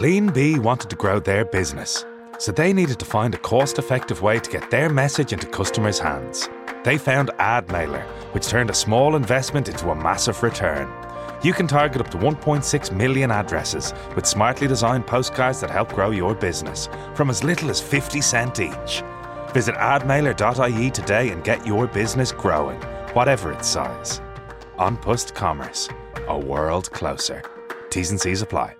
[0.00, 2.06] Clean Bee wanted to grow their business,
[2.38, 5.98] so they needed to find a cost effective way to get their message into customers'
[5.98, 6.48] hands.
[6.84, 8.02] They found AdMailer,
[8.32, 10.90] which turned a small investment into a massive return.
[11.42, 16.12] You can target up to 1.6 million addresses with smartly designed postcards that help grow
[16.12, 19.02] your business from as little as 50 cent each.
[19.52, 22.80] Visit admailer.ie today and get your business growing,
[23.12, 24.22] whatever its size.
[24.78, 25.90] On Post Commerce,
[26.26, 27.42] a world closer.
[27.90, 28.79] T's and C's apply.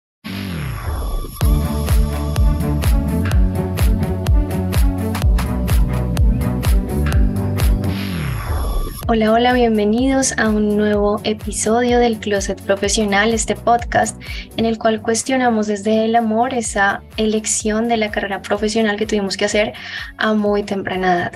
[9.07, 14.21] Hola, hola, bienvenidos a un nuevo episodio del Closet Profesional, este podcast
[14.57, 19.37] en el cual cuestionamos desde el amor esa elección de la carrera profesional que tuvimos
[19.37, 19.73] que hacer
[20.17, 21.31] a muy temprana edad.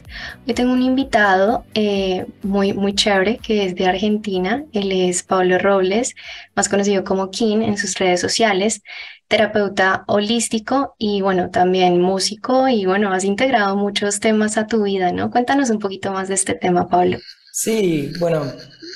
[0.48, 5.58] Hoy tengo un invitado eh, muy, muy chévere que es de Argentina, él es Pablo
[5.58, 6.14] Robles,
[6.56, 8.84] más conocido como King en sus redes sociales
[9.28, 15.12] terapeuta holístico y bueno, también músico y bueno, has integrado muchos temas a tu vida,
[15.12, 15.32] ¿no?
[15.32, 17.18] Cuéntanos un poquito más de este tema, Pablo.
[17.58, 18.52] Sí, bueno,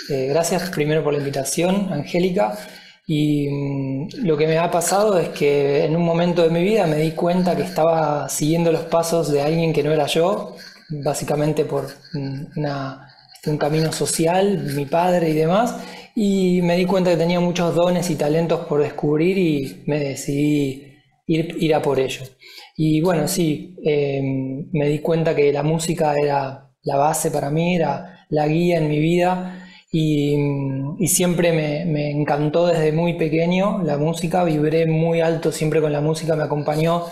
[0.09, 2.57] eh, gracias primero por la invitación, Angélica.
[3.07, 6.85] Y mm, lo que me ha pasado es que en un momento de mi vida
[6.85, 10.57] me di cuenta que estaba siguiendo los pasos de alguien que no era yo,
[10.89, 12.59] básicamente por mm,
[13.47, 15.77] un camino social, mi padre y demás.
[16.13, 20.97] Y me di cuenta que tenía muchos dones y talentos por descubrir y me decidí
[21.27, 22.23] ir, ir a por ello.
[22.75, 24.21] Y bueno, sí, eh,
[24.73, 28.87] me di cuenta que la música era la base para mí, era la guía en
[28.87, 30.37] mi vida y,
[31.07, 36.35] siempre me, encantó desde muy pequeño la música, vibré muy alto siempre con la música,
[36.35, 37.05] me acompañó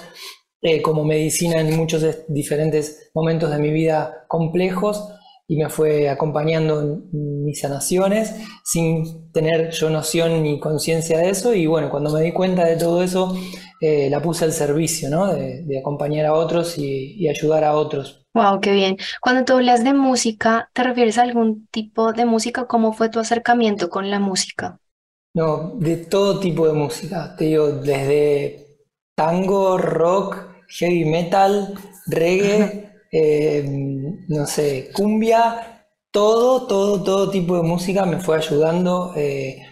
[0.62, 5.10] eh, como medicina en muchos diferentes momentos de mi vida complejos
[5.48, 11.54] y me fue acompañando en mis sanaciones sin tener yo noción ni conciencia de eso
[11.54, 13.36] y bueno, cuando me di cuenta de todo eso
[13.80, 15.34] eh, la puse al servicio, ¿no?
[15.34, 18.27] de, acompañar a otros y ayudar a otros.
[18.38, 18.98] Wow, qué bien.
[19.20, 22.68] Cuando tú hablas de música, ¿te refieres a algún tipo de música?
[22.68, 24.80] ¿Cómo fue tu acercamiento con la música?
[25.34, 27.36] No, de todo tipo de música.
[27.36, 28.68] Te digo, desde
[29.16, 30.38] tango, rock,
[30.68, 31.74] heavy metal,
[32.06, 33.64] reggae, eh,
[34.28, 39.64] no sé, cumbia, todo, todo, todo tipo de música me fue ayudando eh,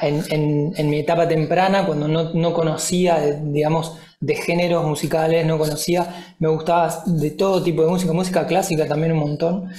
[0.00, 6.48] en, mi etapa temprana, cuando no, no conocía, digamos, de géneros musicales, no conocía, me
[6.48, 9.70] gustaba de todo tipo de música, música clásica también un montón.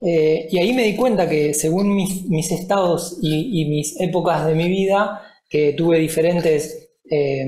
[0.00, 4.68] Eh, y ahí me di cuenta que según mis, estados y, mis épocas de mi
[4.68, 7.46] vida, que tuve diferentes eh,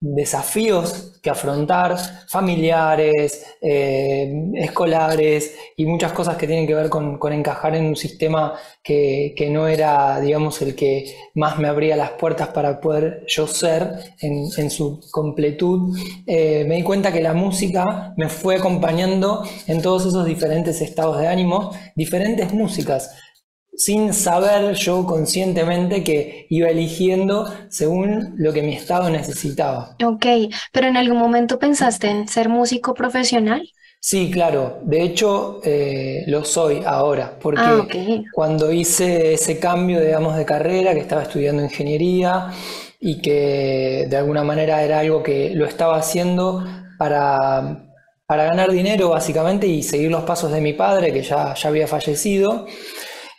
[0.00, 7.76] desafíos que afrontar, familiares, eh, escolares y muchas cosas que tienen que ver con, encajar
[7.76, 12.80] en un sistema que, no era, digamos, el que más me abría las puertas para
[12.80, 15.94] poder yo ser en, su completud.
[16.26, 21.18] Eh, me di cuenta que la música me fue acompañando en todos esos diferentes estados
[21.18, 23.10] de ánimo, diferentes músicas
[23.74, 29.96] sin saber yo conscientemente que iba eligiendo según lo que mi estado necesitaba.
[30.04, 30.26] Ok,
[30.72, 33.62] pero en algún momento pensaste en ser músico profesional?
[34.02, 34.78] Sí, claro.
[34.82, 37.86] De hecho, eh, lo soy ahora, porque ah,
[38.32, 42.50] cuando hice ese cambio, digamos, de carrera, que estaba estudiando ingeniería
[42.98, 46.64] y que de alguna manera era algo que lo estaba haciendo
[46.98, 47.90] para,
[48.26, 51.86] para ganar dinero, básicamente, y seguir los pasos de mi padre, que ya, ya había
[51.86, 52.66] fallecido,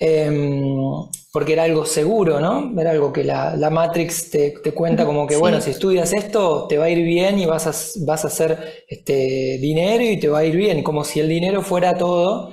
[0.03, 0.81] Em,
[1.31, 2.73] porque era algo seguro, ¿no?
[2.81, 6.85] Era algo que la, Matrix te, cuenta como que, bueno, si estudias esto, te va
[6.85, 10.45] a ir bien y vas a, vas a hacer este, dinero y te va a
[10.45, 12.51] ir bien, como si el dinero fuera todo.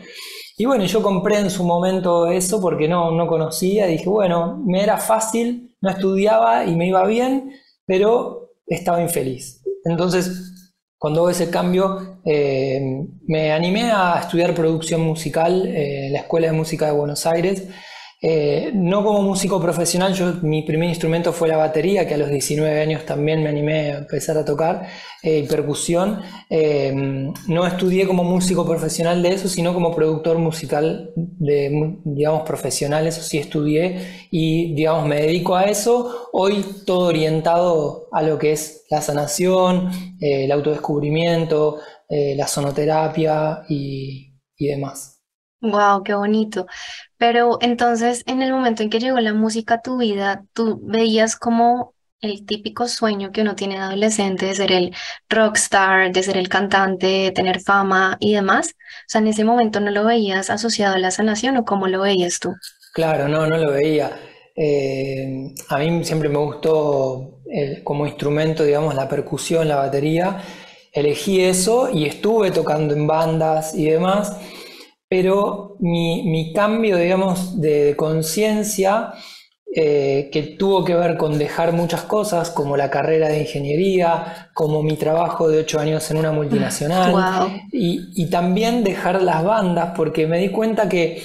[0.58, 4.82] Y bueno, yo compré en su momento eso porque no, no conocía, dije, bueno, me
[4.82, 7.50] era fácil, no estudiaba y me iba bien,
[7.86, 9.62] pero estaba infeliz.
[9.86, 10.47] Entonces
[10.98, 12.80] cuando hubo ese cambio, eh,
[13.26, 17.68] me animé a estudiar producción musical eh, en la Escuela de Música de Buenos Aires
[18.20, 22.28] eh, no como músico profesional, yo mi primer instrumento fue la batería, que a los
[22.30, 24.88] 19 años también me animé a empezar a tocar,
[25.22, 26.20] eh, y percusión.
[26.50, 26.92] Eh,
[27.46, 33.22] no estudié como músico profesional de eso, sino como productor musical de, digamos, profesional, eso
[33.22, 36.28] sí estudié y, digamos, me dedico a eso.
[36.32, 39.90] Hoy todo orientado a lo que es la sanación,
[40.20, 41.78] el autodescubrimiento,
[42.08, 45.17] la sonoterapia y demás.
[45.60, 46.66] Wow, qué bonito.
[47.16, 51.36] Pero entonces, en el momento en que llegó la música a tu vida, ¿tú veías
[51.36, 54.94] como el típico sueño que uno tiene de adolescente de ser el
[55.28, 58.70] rockstar, de ser el cantante, de tener fama y demás.
[58.70, 62.00] O sea, en ese momento no lo veías asociado a la sanación o cómo lo
[62.00, 62.54] veías tú.
[62.92, 64.10] Claro, no, no lo veía.
[64.56, 67.40] Eh, a mí siempre me gustó
[67.84, 70.42] como instrumento, digamos, la percusión, la batería.
[70.92, 74.36] Elegí eso y estuve tocando en bandas y demás,
[75.08, 79.14] pero mi, cambio, digamos, de conciencia
[79.74, 84.82] eh, que tuvo que ver con dejar muchas cosas, como la carrera de ingeniería, como
[84.82, 90.38] mi trabajo de ocho años en una multinacional, y, también dejar las bandas, porque me
[90.38, 91.22] di cuenta que,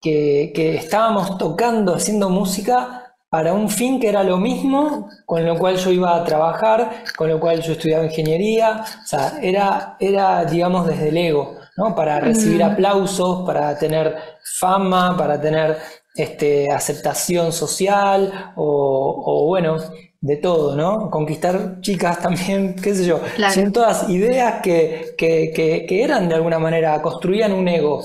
[0.00, 5.76] que, estábamos tocando, haciendo música para un fin que era lo mismo, con lo cual
[5.76, 10.86] yo iba a trabajar, con lo cual yo estudiaba ingeniería, o sea, era, era digamos,
[10.86, 11.57] desde el ego.
[11.78, 11.94] ¿No?
[11.94, 14.16] para recibir aplausos, para tener
[14.58, 15.76] fama, para tener
[16.12, 19.76] este, aceptación social o, bueno,
[20.20, 21.08] de todo, ¿no?
[21.08, 23.20] Conquistar chicas también, qué sé yo.
[23.54, 25.14] Son todas ideas que,
[25.88, 28.02] eran de alguna manera, construían un ego.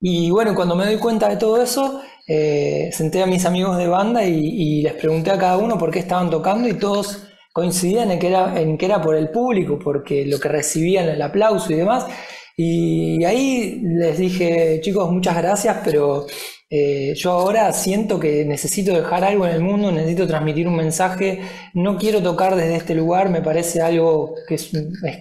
[0.00, 3.86] Y bueno, cuando me doy cuenta de todo eso, eh, senté a mis amigos de
[3.86, 8.18] banda y, les pregunté a cada uno por qué estaban tocando y todos coincidían en
[8.18, 11.76] que era, en que era por el público, porque lo que recibían, el aplauso y
[11.76, 12.06] demás.
[12.56, 16.26] Y ahí les dije, chicos, muchas gracias, pero
[16.70, 21.40] eh, yo ahora siento que necesito dejar algo en el mundo, necesito transmitir un mensaje,
[21.74, 24.72] no quiero tocar desde este lugar, me parece algo que es,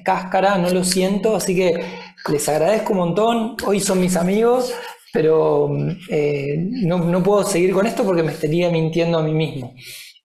[0.03, 1.83] cáscara, no lo siento, así que
[2.31, 4.73] les agradezco un montón, hoy son mis amigos,
[5.11, 5.69] pero
[6.09, 9.75] eh, no, puedo seguir con esto porque me estaría mintiendo a mí mismo.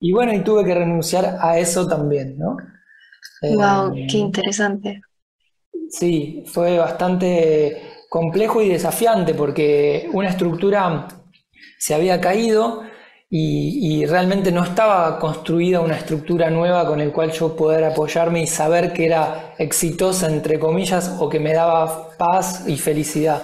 [0.01, 2.57] Y bueno, y tuve que renunciar a eso también, ¿no?
[3.43, 5.01] Wow, qué eh, interesante.
[5.91, 11.09] Sí, fue bastante complejo y desafiante porque una estructura
[11.79, 12.83] se había caído
[13.31, 18.47] y, realmente no estaba construida una estructura nueva con el cual yo poder apoyarme y
[18.47, 23.43] saber que era exitosa, entre comillas, o que me daba paz y felicidad.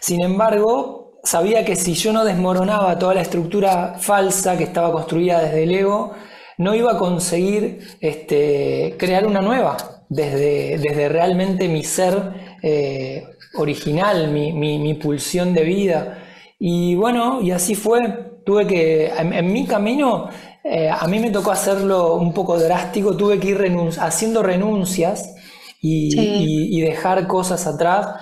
[0.00, 5.42] Sin embargo, sabía que si yo no desmoronaba toda la estructura falsa que estaba construida
[5.42, 6.12] desde el ego,
[6.58, 13.24] no iba a conseguir este, crear una nueva desde, desde realmente mi ser eh,
[13.54, 16.18] original, mi, pulsión de vida.
[16.58, 18.32] Y bueno, y así fue.
[18.44, 20.28] Tuve que, en, mi camino,
[20.62, 23.58] eh, a mí me tocó hacerlo un poco drástico, tuve que ir
[23.98, 25.34] haciendo renuncias
[25.80, 28.16] y, dejar cosas atrás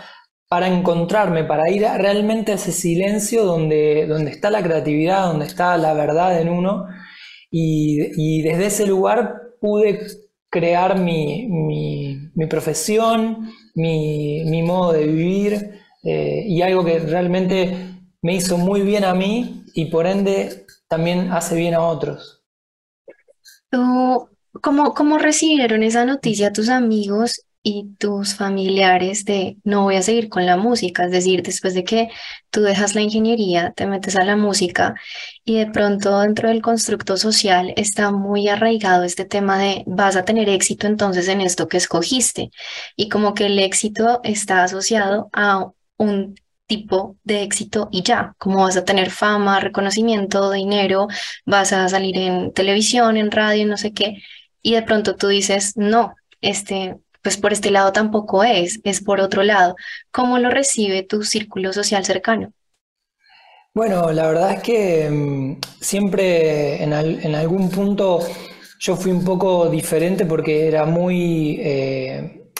[0.49, 5.77] para encontrarme, para ir realmente a ese silencio donde, donde está la creatividad, donde está
[5.77, 6.87] la verdad en uno.
[7.51, 10.07] Y, desde ese lugar pude
[10.53, 11.49] crear mi,
[12.35, 19.05] mi profesión, mi, modo de vivir eh, y algo que realmente me hizo muy bien
[19.05, 22.45] a mí y por ende también hace bien a otros.
[23.71, 24.29] ¿Tú,
[24.61, 30.29] cómo, cómo recibieron esa noticia tus amigos y tus familiares de no voy a seguir
[30.29, 32.09] con la música, es decir, después de que
[32.51, 34.95] tú dejas la ingeniería, te metes a la música
[35.45, 40.25] y de pronto dentro del constructo social está muy arraigado este tema de vas a
[40.25, 42.51] tener éxito entonces en esto que escogiste
[42.97, 46.35] y como que el éxito está asociado a un
[46.67, 51.07] tipo de éxito y ya, como vas a tener fama, reconocimiento, dinero,
[51.45, 54.23] vas a salir en televisión, en radio, no sé qué,
[54.63, 59.21] y de pronto tú dices, no, este, pues por este lado tampoco es, es por
[59.21, 59.77] otro lado.
[60.11, 62.53] ¿Cómo lo recibe tu círculo social cercano?
[63.75, 66.93] Bueno, la verdad es que mm, siempre en,
[67.35, 68.21] algún punto
[68.79, 72.51] yo fui un poco diferente porque era muy, eh,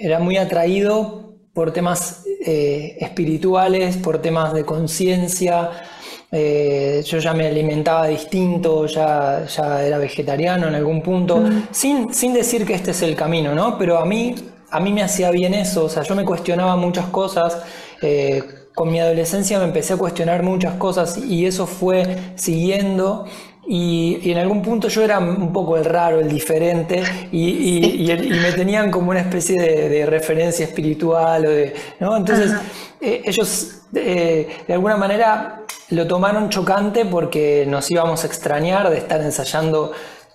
[0.00, 5.70] era muy atraído por temas eh, espirituales, por temas de conciencia,
[6.38, 11.68] eh, yo ya me alimentaba distinto, ya, ya era vegetariano en algún punto, mm.
[11.70, 13.78] sin, sin decir que este es el camino, ¿no?
[13.78, 14.34] Pero a mí,
[14.70, 17.62] a mí me hacía bien eso, o sea, yo me cuestionaba muchas cosas.
[18.02, 18.42] Eh,
[18.74, 23.24] con mi adolescencia me empecé a cuestionar muchas cosas y eso fue siguiendo
[23.68, 28.06] y, en algún punto yo era un poco el raro, el diferente, y,
[28.42, 31.46] me tenían como una especie de, referencia espiritual.
[31.46, 32.16] O de, ¿no?
[32.16, 32.52] Entonces,
[33.00, 39.20] eh, ellos de alguna manera lo tomaron chocante porque nos íbamos a extrañar de estar
[39.20, 39.92] ensayando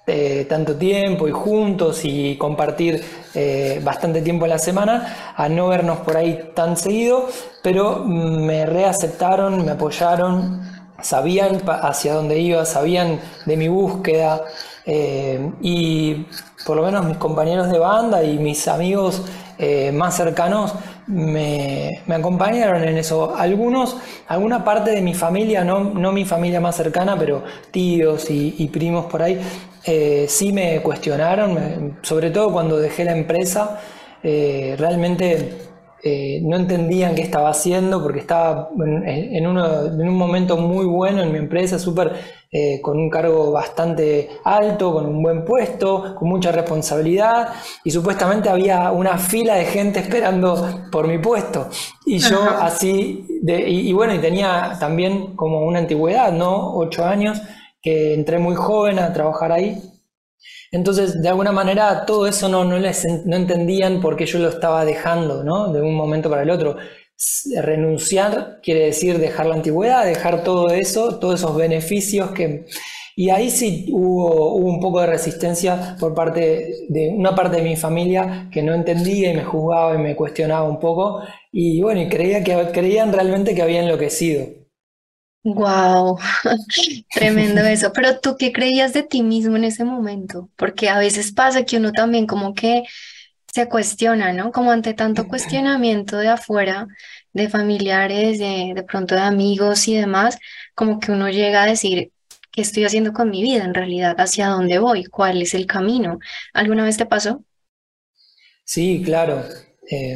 [0.07, 3.03] eh, tanto tiempo y juntos y compartir
[3.35, 7.27] eh, bastante tiempo a la semana, a no vernos por ahí tan seguido,
[7.61, 10.61] pero me reaceptaron, me apoyaron,
[11.03, 14.43] sabían hacia dónde iba, sabían de mi búsqueda
[14.85, 16.25] eh, y
[16.65, 19.23] por lo menos mis compañeros de banda y mis amigos
[19.93, 20.73] más cercanos
[21.11, 23.35] me, acompañaron en eso.
[23.35, 28.67] Algunos, alguna parte de mi familia, no, no mi familia más cercana, pero tíos y,
[28.67, 29.39] primos por ahí,
[29.85, 33.79] eh, sí me cuestionaron, sobre todo cuando dejé la empresa.
[34.23, 35.70] Eh, realmente
[36.03, 41.37] eh, no entendían qué estaba haciendo porque estaba en, un momento muy bueno en mi
[41.37, 42.13] empresa, súper
[42.51, 47.49] eh, con un cargo bastante alto, con un buen puesto, con mucha responsabilidad
[47.83, 51.69] y supuestamente había una fila de gente esperando por mi puesto.
[52.05, 56.73] Y yo así, y, bueno, y tenía también como una antigüedad, ¿no?
[56.75, 57.39] Ocho años,
[57.81, 59.77] que entré muy joven a trabajar ahí.
[60.71, 64.47] Entonces, de alguna manera, todo eso no, no, les, no entendían por qué yo lo
[64.47, 65.71] estaba dejando, ¿no?
[65.73, 66.77] De un momento para el otro.
[67.61, 72.65] Renunciar quiere decir dejar la antigüedad, dejar todo eso, todos esos beneficios que...
[73.17, 77.75] Y ahí sí hubo, un poco de resistencia por parte de una parte de mi
[77.75, 81.21] familia que no entendía y me juzgaba y me cuestionaba un poco.
[81.51, 84.60] Y bueno, y creía que, creían realmente que había enloquecido.
[85.43, 86.19] Wow,
[87.13, 87.91] tremendo eso.
[87.93, 90.49] Pero tú qué creías de ti mismo en ese momento?
[90.55, 92.83] Porque a veces pasa que uno también como que
[93.53, 94.51] se cuestiona, ¿no?
[94.51, 96.87] Como ante tanto cuestionamiento de afuera,
[97.33, 100.37] de familiares, de, de pronto de amigos y demás,
[100.75, 102.11] como que uno llega a decir,
[102.51, 104.15] ¿qué estoy haciendo con mi vida en realidad?
[104.19, 105.05] ¿Hacia dónde voy?
[105.05, 106.19] ¿Cuál es el camino?
[106.53, 107.43] ¿Alguna vez te pasó?
[108.63, 109.43] Sí, claro,
[109.89, 110.15] eh,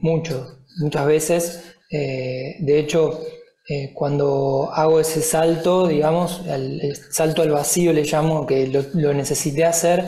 [0.00, 1.64] mucho, muchas veces.
[1.90, 3.20] Eh, de hecho,
[3.68, 9.64] eh, cuando hago ese salto, digamos, el, salto al vacío le llamo, que lo, necesité
[9.64, 10.04] hacer,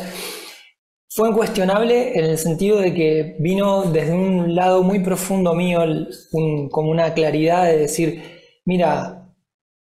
[1.11, 5.81] fue incuestionable en el sentido de que vino desde un lado muy profundo mío,
[6.71, 8.23] como una claridad de decir,
[8.65, 9.35] mira,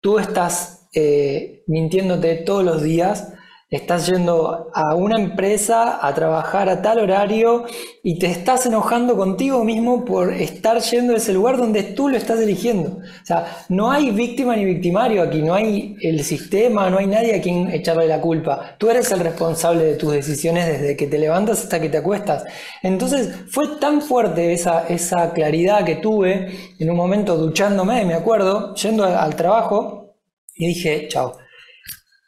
[0.00, 3.32] tú estás eh, mintiéndote todos los días,
[3.72, 7.64] estás yendo a una empresa a trabajar a tal horario
[8.02, 12.18] y te estás enojando contigo mismo por estar yendo a ese lugar donde tú lo
[12.18, 12.98] estás eligiendo.
[12.98, 17.34] O sea, no hay víctima ni victimario aquí, no hay el sistema, no hay nadie
[17.34, 18.76] a quien echarle la culpa.
[18.76, 22.44] Tú eres el responsable de tus decisiones desde que te levantas hasta que te acuestas.
[22.82, 28.74] Entonces fue tan fuerte esa, esa claridad que tuve en un momento duchándome, me acuerdo,
[28.74, 30.14] yendo al trabajo
[30.54, 31.38] y dije, chao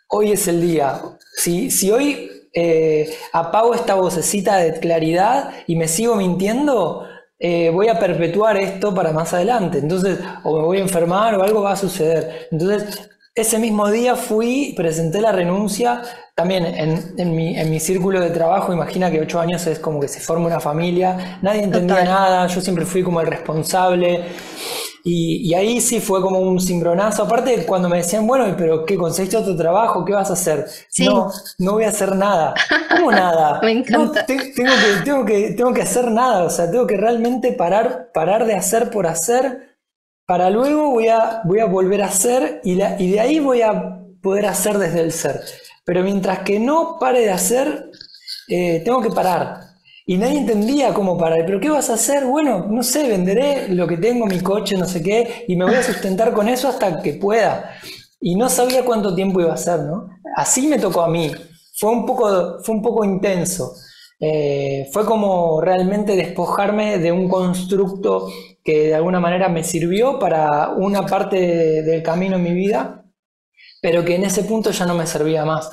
[0.08, 1.00] hoy es el día.
[1.36, 7.06] Si, si hoy eh, apago esta vocecita de claridad y me sigo mintiendo,
[7.38, 9.78] eh, voy a perpetuar esto para más adelante.
[9.78, 12.48] Entonces, o me voy a enfermar o algo va a suceder.
[12.50, 16.02] Entonces, ese mismo día fui, presenté la renuncia,
[16.36, 20.06] también en, mi, en mi círculo de trabajo, imagina que ocho años es como que
[20.06, 24.24] se forma una familia, nadie entendía nada, yo siempre fui como el responsable.
[25.06, 27.24] Y, ahí sí fue como un cimbronazo.
[27.24, 30.02] Aparte, cuando me decían, bueno, pero ¿qué conseguiste otro trabajo?
[30.02, 30.64] ¿Qué vas a hacer?
[31.00, 32.54] No, no voy a hacer nada.
[32.88, 33.60] ¿Cómo nada?
[33.62, 34.24] me encanta.
[34.24, 36.44] tengo, que, tengo, que, tengo que hacer nada.
[36.44, 39.76] O sea, tengo que realmente parar, parar de hacer por hacer.
[40.26, 44.00] Para luego voy a, voy a volver a hacer y, y de ahí voy a
[44.22, 45.42] poder hacer desde el ser.
[45.84, 47.90] Pero mientras que no pare de hacer,
[48.48, 49.73] eh, tengo que parar.
[50.06, 51.44] Y nadie entendía cómo parar.
[51.46, 52.26] ¿Pero qué vas a hacer?
[52.26, 55.76] Bueno, no sé, venderé lo que tengo, mi coche, no sé qué, y me voy
[55.76, 57.70] a sustentar con eso hasta que pueda.
[58.20, 60.08] Y no sabía cuánto tiempo iba a ser, ¿no?
[60.36, 61.32] Así me tocó a mí.
[61.76, 63.74] Fue un poco, fue un poco intenso.
[64.20, 68.28] Eh, fue como realmente despojarme de un constructo
[68.62, 71.36] que de alguna manera me sirvió para una parte
[71.82, 73.04] del camino en mi vida,
[73.82, 75.70] pero que en ese punto ya no me servía más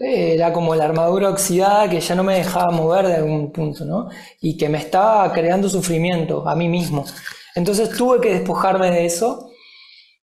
[0.00, 4.08] era como la armadura oxidada que ya no me dejaba mover de algún punto, ¿no?
[4.40, 7.04] Y que me estaba creando sufrimiento a mí mismo.
[7.54, 9.50] Entonces tuve que despojarme de eso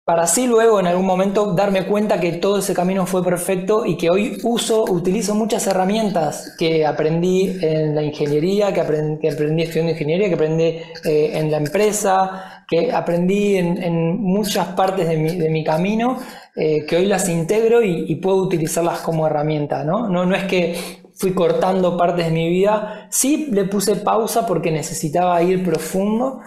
[0.03, 3.95] para así luego en algún momento darme cuenta que todo ese camino fue perfecto y
[3.95, 9.61] que hoy uso, utilizo muchas herramientas que aprendí en la ingeniería, que aprendí, que aprendí
[9.63, 10.63] estudiando ingeniería, que aprendí
[11.05, 16.17] eh, en la empresa, que aprendí en, muchas partes de mi, de mi camino
[16.55, 20.09] eh, que hoy las integro y, puedo utilizarlas como herramienta, ¿no?
[20.09, 20.25] ¿no?
[20.25, 25.41] No es que fui cortando partes de mi vida, sí le puse pausa porque necesitaba
[25.43, 26.41] ir profundo,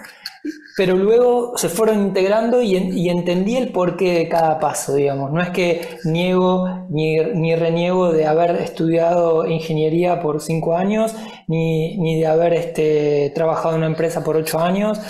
[0.77, 2.77] pero luego se fueron integrando y,
[3.09, 5.33] entendí el porqué de cada paso, digamos.
[5.33, 11.15] No es que niego ni, ni reniego de haber estudiado ingeniería por cinco años,
[11.47, 15.01] ni, ni de haber este, trabajado en una empresa por ocho años.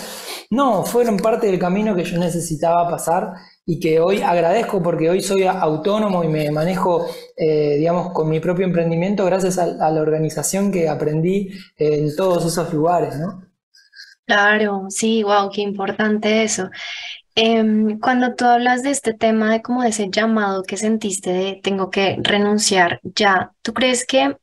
[0.51, 3.33] No, fueron parte del camino que yo necesitaba pasar
[3.65, 8.39] y que hoy agradezco porque hoy soy autónomo y me manejo, eh, digamos, con mi
[8.39, 13.43] propio emprendimiento gracias a, la organización que aprendí en todos esos lugares, ¿no?
[14.25, 16.69] Claro, sí, wow, qué importante eso.
[17.35, 21.59] Em, cuando tú hablas de este tema de como de ese llamado que sentiste de
[21.61, 24.37] tengo que renunciar ya, ¿tú crees que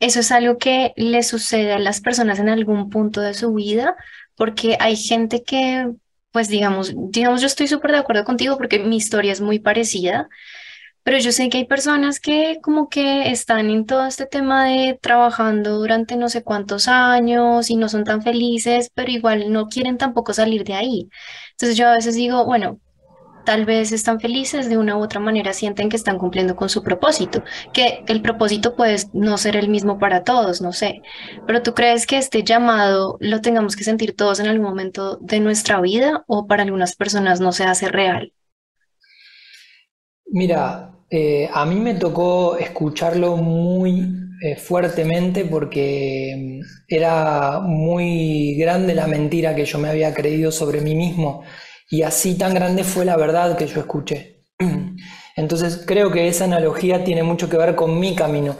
[0.00, 3.94] eso es algo que le sucede a las personas en algún punto de su vida
[4.36, 5.92] porque hay gente que,
[6.32, 10.28] pues digamos, digamos, yo estoy súper de acuerdo contigo porque mi historia es muy parecida,
[11.04, 14.98] pero yo sé que hay personas que como que están en todo este tema de
[15.00, 19.98] trabajando durante no sé cuántos años y no son tan felices, pero igual no quieren
[19.98, 21.10] tampoco salir de ahí.
[21.52, 22.80] Entonces yo a veces digo, bueno,
[23.44, 26.82] tal vez están felices de una u otra manera, sienten que están cumpliendo con su
[26.82, 31.02] propósito, que el propósito puede no ser el mismo para todos, no sé,
[31.46, 35.40] pero tú crees que este llamado lo tengamos que sentir todos en algún momento de
[35.40, 38.32] nuestra vida o para algunas personas no se hace real?
[40.26, 48.94] Mira, eh, a mí me tocó escucharlo muy eh, fuertemente porque mm, era muy grande
[48.94, 51.44] la mentira que yo me había creído sobre mí mismo
[51.92, 54.46] y así tan grande fue la verdad que yo escuché.
[55.36, 58.56] Entonces creo que esa analogía tiene mucho que ver con mi camino.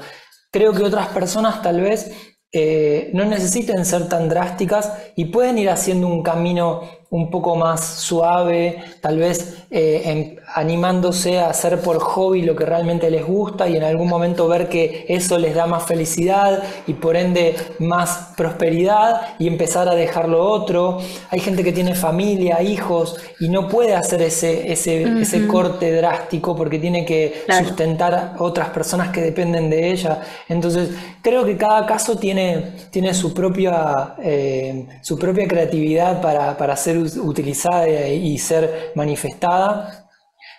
[0.51, 2.13] Creo que otras personas tal vez
[2.53, 6.83] eh, no necesiten ser tan drásticas y pueden ir haciendo un camino
[7.13, 13.11] un poco más suave, tal vez eh, animándose a hacer por hobby lo que realmente
[13.11, 17.17] les gusta y en algún momento ver que eso les da más felicidad y por
[17.17, 21.01] ende más prosperidad y empezar a dejar lo otro.
[21.29, 26.79] Hay gente que tiene familia, hijos y no puede hacer ese, ese, corte drástico porque
[26.79, 30.23] tiene que sustentar a otras personas que dependen de ella.
[30.49, 30.89] Entonces
[31.23, 36.99] creo que cada caso tiene, tiene su, propia, eh, su propia creatividad para, para hacer
[36.99, 40.09] utilizada y ser manifestada.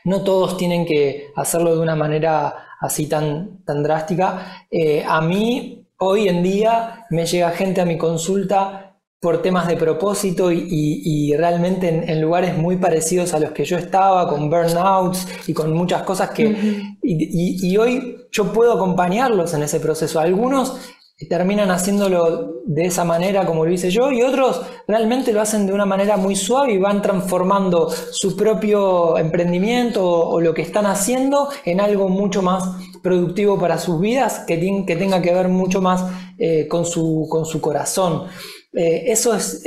[0.06, 4.66] No todos tienen que hacerlo de una manera así tan, tan drástica.
[4.72, 8.93] Eh, a mí, hoy en día, me llega gente a mi consulta
[9.24, 14.28] por temas de propósito y, realmente en, lugares muy parecidos a los que yo estaba,
[14.28, 16.44] con burnouts y con muchas cosas que...
[17.02, 20.20] y, y, hoy yo puedo acompañarlos en ese proceso.
[20.20, 20.76] Algunos
[21.30, 25.74] terminan haciéndolo de esa manera como lo hice yo y otros realmente lo hacen de
[25.74, 31.48] una manera muy suave y van transformando su propio emprendimiento o, lo que están haciendo
[31.64, 32.64] en algo mucho más
[33.02, 36.04] productivo para sus vidas que, que tenga que ver mucho más
[36.38, 38.24] eh, con, su, con su corazón.
[38.76, 39.62] Eh, eso es,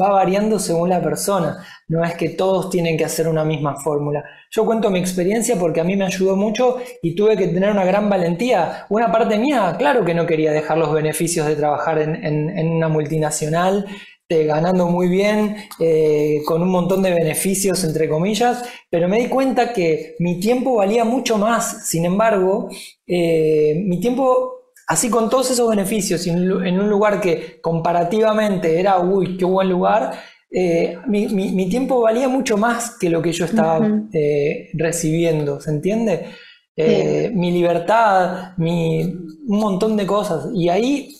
[0.00, 4.24] va variando según la persona, no es que todos tienen que hacer una misma fórmula.
[4.50, 7.84] Yo cuento mi experiencia porque a mí me ayudó mucho y tuve que tener una
[7.84, 8.86] gran valentía.
[8.88, 13.86] Una parte mía, claro que no quería dejar los beneficios de trabajar en, una multinacional,
[14.28, 19.28] eh, ganando muy bien, eh, con un montón de beneficios, entre comillas, pero me di
[19.28, 21.86] cuenta que mi tiempo valía mucho más.
[21.86, 22.70] Sin embargo,
[23.06, 24.55] mi tiempo
[24.86, 30.12] Así con todos esos beneficios en un lugar que comparativamente era, uy, qué buen lugar,
[30.50, 36.26] eh, mi, tiempo valía mucho más que lo que yo estaba eh, recibiendo, ¿se entiende?
[36.76, 40.48] Eh, mi libertad, mi, un montón de cosas.
[40.54, 41.14] Y ahí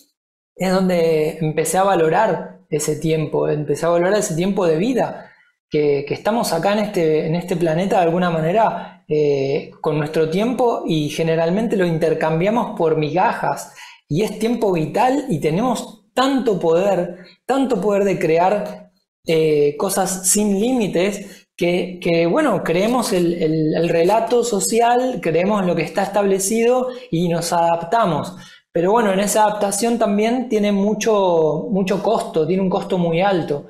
[0.55, 5.26] es donde empecé a valorar ese tiempo, empecé a valorar ese tiempo de vida,
[5.69, 10.83] que, estamos acá en este, en este planeta de alguna manera eh, con nuestro tiempo
[10.87, 13.73] y generalmente lo intercambiamos por migajas
[14.07, 18.91] y es tiempo vital y tenemos tanto poder, tanto poder de crear
[19.27, 26.89] eh, cosas sin límites que, bueno, creemos el, relato social, creemos lo que está establecido
[27.09, 28.35] y nos adaptamos.
[28.71, 33.67] Pero bueno, en esa adaptación también tiene mucho, mucho costo, tiene un costo muy alto.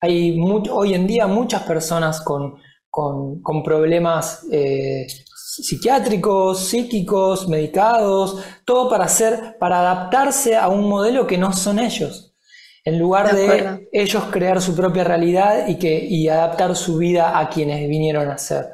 [0.00, 2.54] Hay hoy en día muchas personas con,
[2.88, 11.36] con, problemas eh, psiquiátricos, psíquicos, medicados, todo para hacer, para adaptarse a un modelo que
[11.36, 12.34] no son ellos.
[12.82, 17.50] En lugar de, ellos crear su propia realidad y, que, y adaptar su vida a
[17.50, 18.68] quienes vinieron a ser.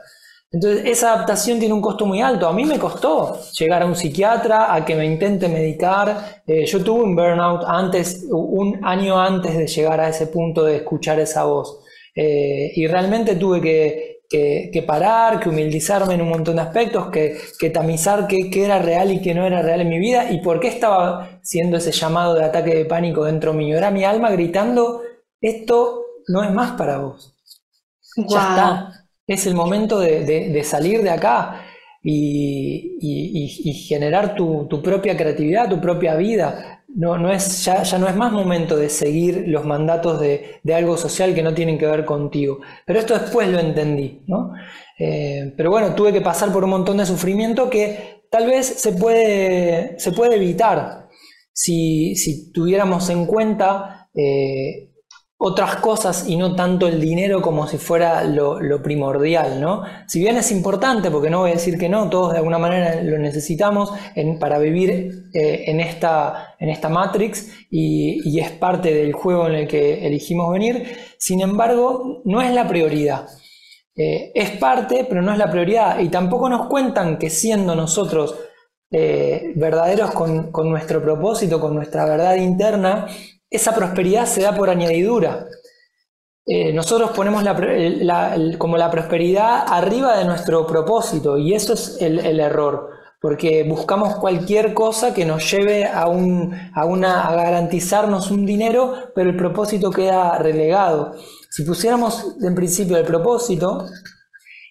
[0.51, 2.47] Entonces, esa adaptación tiene un costo muy alto.
[2.47, 6.43] A mí me costó llegar a un psiquiatra, a que me intente medicar.
[6.47, 10.77] Eh, yo tuve un burnout antes, un año antes de llegar a ese punto de
[10.77, 11.81] escuchar esa voz.
[12.15, 18.27] Eh, y realmente tuve que, parar, que humildizarme en un montón de aspectos, que, tamizar
[18.29, 21.41] qué, era real y qué no era real en mi vida y por qué estaba
[21.43, 23.77] siendo ese llamado de ataque de pánico dentro mío.
[23.77, 25.03] Era mi alma gritando,
[25.41, 27.37] esto no es más para vos.
[28.17, 29.06] Ya está.
[29.27, 31.65] Es el momento de, salir de acá
[32.03, 38.09] y, generar tu, tu, propia creatividad, tu propia vida, no, no es, ya, ya, no
[38.09, 42.05] es más momento de seguir los mandatos de, algo social que no tienen que ver
[42.05, 42.61] contigo.
[42.87, 44.53] Pero esto después lo entendí, ¿no?
[44.99, 48.93] Eh, pero bueno, tuve que pasar por un montón de sufrimiento que tal vez se
[48.93, 51.09] puede, se puede evitar
[51.53, 54.86] si, si tuviéramos en cuenta eh,
[55.39, 59.83] otras cosas y no tanto el dinero como si fuera lo, primordial, ¿no?
[60.07, 63.03] Si bien es importante, porque no voy a decir que no, todos de alguna manera
[63.03, 63.93] lo necesitamos
[64.41, 69.69] para vivir eh, en, esta, en esta Matrix y, es parte del juego en el
[69.69, 73.27] que elegimos venir, sin embargo, no es la prioridad.
[73.95, 76.01] Eh, es parte, pero no es la prioridad.
[76.01, 78.39] Y tampoco nos cuentan que siendo nosotros
[78.91, 83.07] eh, verdaderos con, con nuestro propósito, con nuestra verdad interna,
[83.57, 85.47] esa prosperidad se da por añadidura.
[86.49, 87.43] Eh, nosotros ponemos
[88.59, 92.91] como la prosperidad arriba de nuestro propósito y eso es el, error,
[93.21, 99.11] porque buscamos cualquier cosa que nos lleve a, un, a, una, a garantizarnos un dinero,
[99.13, 101.15] pero el propósito queda relegado.
[101.51, 103.85] Si pusiéramos en principio el propósito,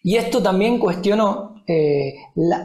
[0.02, 2.14] y esto también cuestiono eh,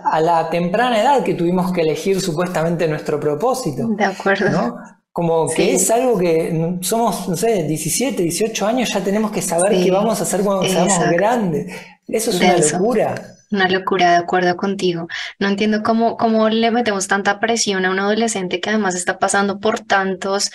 [0.05, 3.89] a la temprana edad que tuvimos que elegir supuestamente nuestro propósito.
[3.97, 4.51] De acuerdo.
[4.51, 5.00] ¿no?
[5.13, 9.83] Como que es algo que somos, no sé, 17, 18 años, ya tenemos que saber
[9.83, 11.75] qué vamos a hacer cuando seamos grandes.
[12.07, 13.37] Eso es una locura.
[13.51, 15.09] Una locura, de acuerdo contigo.
[15.41, 19.59] No entiendo cómo, cómo le metemos tanta presión a un adolescente que además está pasando
[19.59, 20.53] por tantos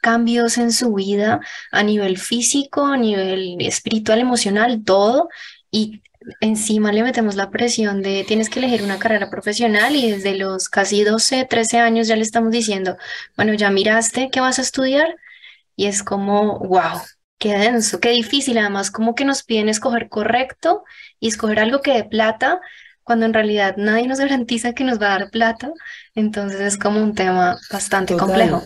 [0.00, 1.40] cambios en su vida
[1.70, 5.28] a nivel físico, a nivel espiritual, emocional, todo.
[5.70, 6.00] Y
[6.40, 10.68] encima le metemos la presión de tienes que elegir una carrera profesional y desde los
[10.68, 12.96] casi 12, 13 años ya le estamos diciendo,
[13.36, 15.16] bueno, ya miraste qué vas a estudiar
[15.76, 17.00] y es como, wow,
[17.38, 20.84] qué denso, qué difícil, además como que nos piden escoger correcto
[21.20, 22.60] y escoger algo que dé plata
[23.04, 25.72] cuando en realidad nadie nos garantiza que nos va a dar plata,
[26.14, 28.62] entonces es como un tema bastante complejo.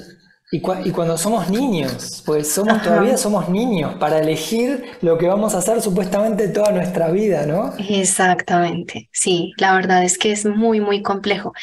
[0.55, 5.59] Y, cuando somos niños, pues somos todavía somos niños para elegir lo que vamos a
[5.59, 7.73] hacer supuestamente toda nuestra vida, ¿no?
[7.79, 11.55] Exactamente, sí, la verdad es que es muy, muy complejo.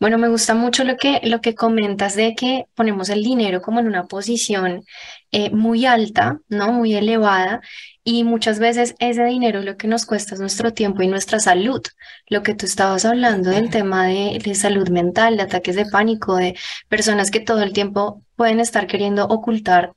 [0.00, 3.80] Bueno, me gusta mucho lo que, lo que comentas de que ponemos el dinero como
[3.80, 4.84] en una posición
[5.32, 6.72] eh, muy alta, ¿no?
[6.72, 7.60] Muy elevada
[8.02, 11.82] y muchas veces ese dinero lo que nos cuesta es nuestro tiempo y nuestra salud.
[12.28, 16.36] Lo que tú estabas hablando del tema de, de, salud mental, de ataques de pánico,
[16.36, 16.56] de
[16.88, 19.92] personas que todo el tiempo pueden estar queriendo ocultar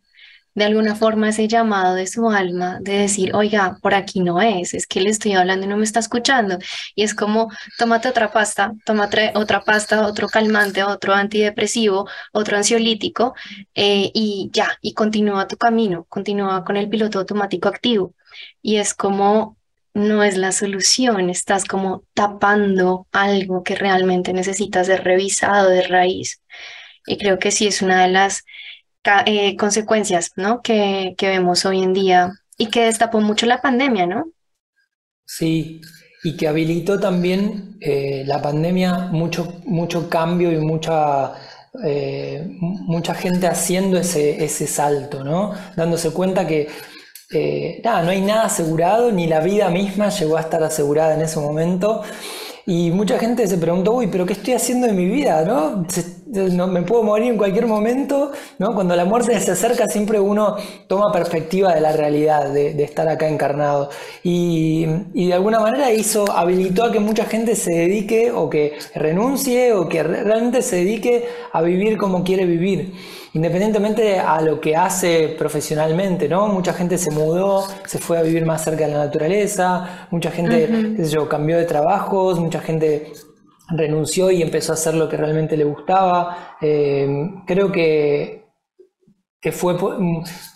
[0.55, 4.73] de alguna forma ese llamado de su alma de decir, oiga, por aquí no es,
[4.73, 6.57] es que le estoy hablando y no me está escuchando.
[6.95, 13.33] Y es como, tómate otra pasta, tómate otra pasta, otro calmante, otro antidepresivo, otro ansiolítico
[13.75, 18.13] eh, y ya, y continúa tu camino, continúa con el piloto automático activo.
[18.61, 19.57] Y es como,
[19.93, 26.41] no es la solución, estás como tapando algo que realmente necesita ser revisado de raíz.
[27.05, 28.43] Y creo que sí es una de las
[29.25, 30.61] eh, consecuencias ¿no?
[30.61, 34.25] que, vemos hoy en día y que destapó mucho la pandemia, ¿no?
[35.25, 35.81] Sí,
[36.23, 41.33] y que habilitó también eh, la pandemia mucho, mucho cambio y mucha,
[41.83, 45.53] eh, mucha gente haciendo ese, ese salto, ¿no?
[45.75, 46.69] Dándose cuenta que
[47.83, 51.39] nada, no hay nada asegurado, ni la vida misma llegó a estar asegurada en ese
[51.39, 52.03] momento.
[52.65, 55.43] Y mucha gente se preguntó, uy, pero ¿qué estoy haciendo en mi vida?
[55.43, 55.85] ¿no?
[56.33, 58.73] No, me puedo morir en cualquier momento, ¿no?
[58.73, 60.55] Cuando la muerte se acerca siempre uno
[60.87, 63.89] toma perspectiva de la realidad, de, estar acá encarnado.
[64.23, 69.73] Y, de alguna manera hizo, habilitó a que mucha gente se dedique o que renuncie
[69.73, 72.93] o que realmente se dedique a vivir como quiere vivir
[73.33, 76.47] independientemente a lo que hace profesionalmente, ¿no?
[76.49, 80.95] Mucha gente se mudó, se fue a vivir más cerca de la naturaleza, mucha gente,
[81.09, 83.11] yo, cambió de trabajos, mucha gente
[83.69, 86.57] renunció y empezó a hacer lo que realmente le gustaba.
[86.61, 88.43] Eh, creo que,
[89.43, 89.75] que fue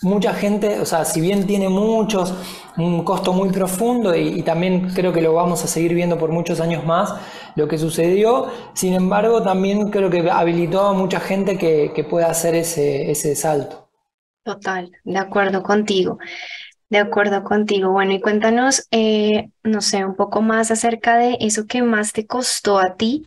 [0.02, 2.34] mucha gente, o sea, si bien tiene muchos,
[2.78, 6.60] un costo muy profundo y, también creo que lo vamos a seguir viendo por muchos
[6.60, 7.14] años más,
[7.54, 12.30] lo que sucedió, sin embargo, también creo que habilitó a mucha gente que, que pueda
[12.30, 13.90] hacer ese, ese salto.
[14.42, 16.18] Total, de acuerdo contigo.
[16.90, 17.90] De acuerdo contigo.
[17.92, 22.26] Bueno, y cuéntanos, eh, no sé, un poco más acerca de eso que más te
[22.26, 23.26] costó a ti,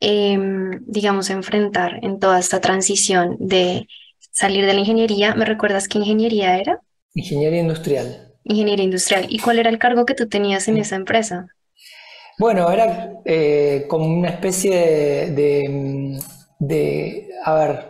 [0.00, 3.88] em, digamos, enfrentar en toda esta transición de
[4.32, 5.34] salir de la ingeniería.
[5.34, 6.80] ¿Me recuerdas qué ingeniería era?
[7.14, 8.34] Ingeniería industrial.
[8.44, 9.26] Ingeniería industrial.
[9.28, 11.46] ¿Y cuál era el cargo que tú tenías en esa empresa?
[12.38, 16.18] Bueno, era eh, como una especie de,
[16.58, 17.89] de, a ver,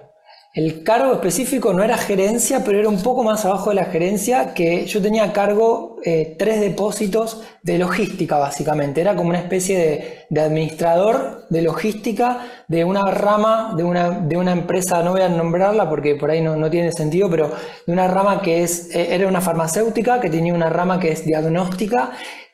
[0.60, 4.52] el cargo específico no era gerencia, pero era un poco más abajo de la gerencia,
[4.52, 9.00] que yo tenía a cargo eh, tres depósitos de logística, básicamente.
[9.00, 14.52] Era como una especie de, administrador de logística de una rama, de una, de una,
[14.52, 17.50] empresa, no voy a nombrarla porque por ahí no, no tiene sentido, pero
[17.86, 21.24] de una rama que es, eh, era una farmacéutica que tenía una rama que es
[21.24, 22.10] diagnóstica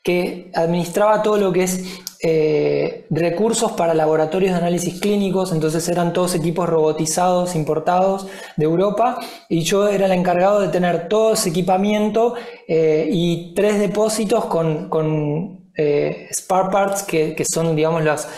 [0.06, 1.82] que administraba todo lo que es
[2.22, 9.18] eh, recursos para laboratorios de análisis clínicos, entonces eran todos equipos robotizados, importados de Europa,
[9.48, 12.34] y yo era el encargado de tener todo ese equipamiento
[12.68, 18.28] eh, y tres depósitos con, con eh, spare parts, que, son, digamos, los,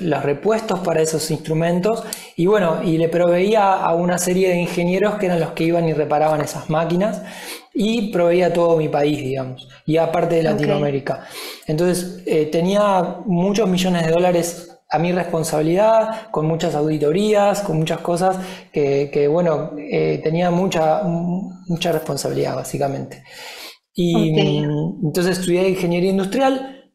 [0.00, 2.02] los repuestos para esos instrumentos,
[2.34, 5.86] y bueno, y le proveía a una serie de ingenieros que eran los que iban
[5.86, 7.20] y reparaban esas máquinas
[7.78, 11.26] y proveía todo mi país, digamos, y aparte de Latinoamérica.
[11.66, 18.00] Entonces eh, tenía muchos millones de dólares a mi responsabilidad, con muchas auditorías, con muchas
[18.00, 18.36] cosas
[18.72, 23.24] que, bueno, eh, tenía mucha, mucha responsabilidad, básicamente.
[23.92, 26.92] Y entonces estudié ingeniería industrial.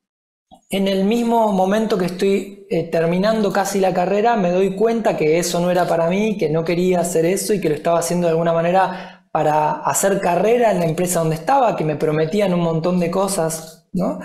[0.69, 5.37] En el mismo momento que estoy eh, terminando casi la carrera, me doy cuenta que
[5.37, 8.27] eso no era para mí, que no quería hacer eso y que lo estaba haciendo
[8.27, 12.61] de alguna manera para hacer carrera en la empresa donde estaba, que me prometían un
[12.61, 14.19] montón de cosas, ¿no?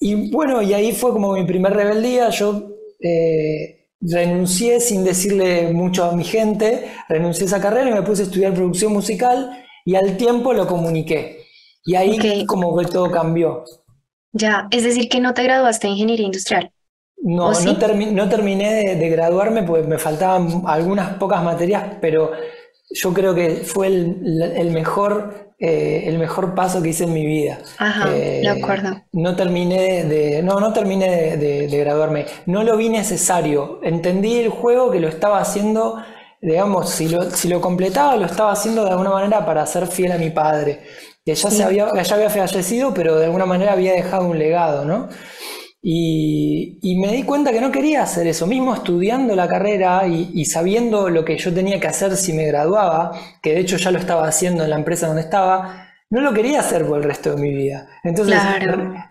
[0.00, 2.68] Y bueno, y ahí fue como mi primer rebeldía, yo
[3.00, 8.22] eh, renuncié sin decirle mucho a mi gente, renuncié a esa carrera y me puse
[8.22, 11.42] a estudiar producción musical y al tiempo lo comuniqué.
[11.84, 13.64] Y ahí como que todo cambió.
[14.32, 16.70] Ya, es decir, que no te graduaste en ingeniería industrial.
[17.20, 17.72] No, no,
[18.12, 22.30] no, terminé de, de, graduarme, pues me faltaban algunas pocas materias, pero
[22.90, 27.58] yo creo que fue el, mejor, eh, el mejor paso que hice en mi vida.
[27.78, 29.02] Ajá, de eh, acuerdo.
[29.12, 32.26] No terminé de, no, no terminé de, graduarme.
[32.46, 33.80] No lo vi necesario.
[33.82, 36.02] Entendí el juego que lo estaba haciendo,
[36.40, 40.12] digamos, si lo, si lo completaba, lo estaba haciendo de alguna manera para ser fiel
[40.12, 40.80] a mi padre.
[41.24, 44.86] Que ya, se había, ya había fallecido, pero de alguna manera había dejado un legado,
[44.86, 45.10] ¿no?
[45.80, 51.08] Y, me di cuenta que no quería hacer eso, mismo estudiando la carrera y, sabiendo
[51.08, 53.12] lo que yo tenía que hacer si me graduaba,
[53.42, 56.60] que de hecho ya lo estaba haciendo en la empresa donde estaba, no lo quería
[56.60, 57.88] hacer por el resto de mi vida.
[58.02, 58.38] Entonces,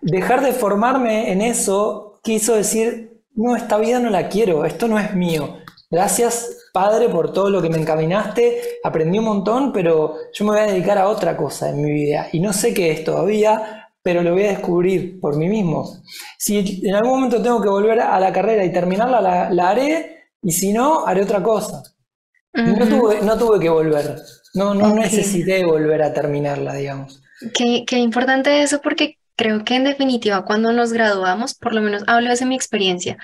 [0.01, 4.99] dejar de formarme en eso quiso decir, no, esta vida no la quiero, esto no
[4.99, 5.57] es mío.
[5.89, 10.59] Gracias, Padre, por todo lo que me encaminaste, aprendí un montón, pero yo me voy
[10.59, 13.76] a dedicar a otra cosa en mi vida y no sé qué es todavía,
[14.07, 16.01] pero lo voy a descubrir por mí mismo.
[16.37, 20.53] Si en algún momento tengo que volver a la carrera y terminarla, la, haré, y
[20.53, 21.83] si no, haré otra cosa.
[22.53, 24.15] no, tuve, que volver,
[24.53, 27.21] no, no necesité volver a terminarla, digamos.
[27.53, 32.03] Qué, qué importante eso porque Creo que en definitiva, cuando nos graduamos, por lo menos
[32.07, 33.17] hablo de mi experiencia,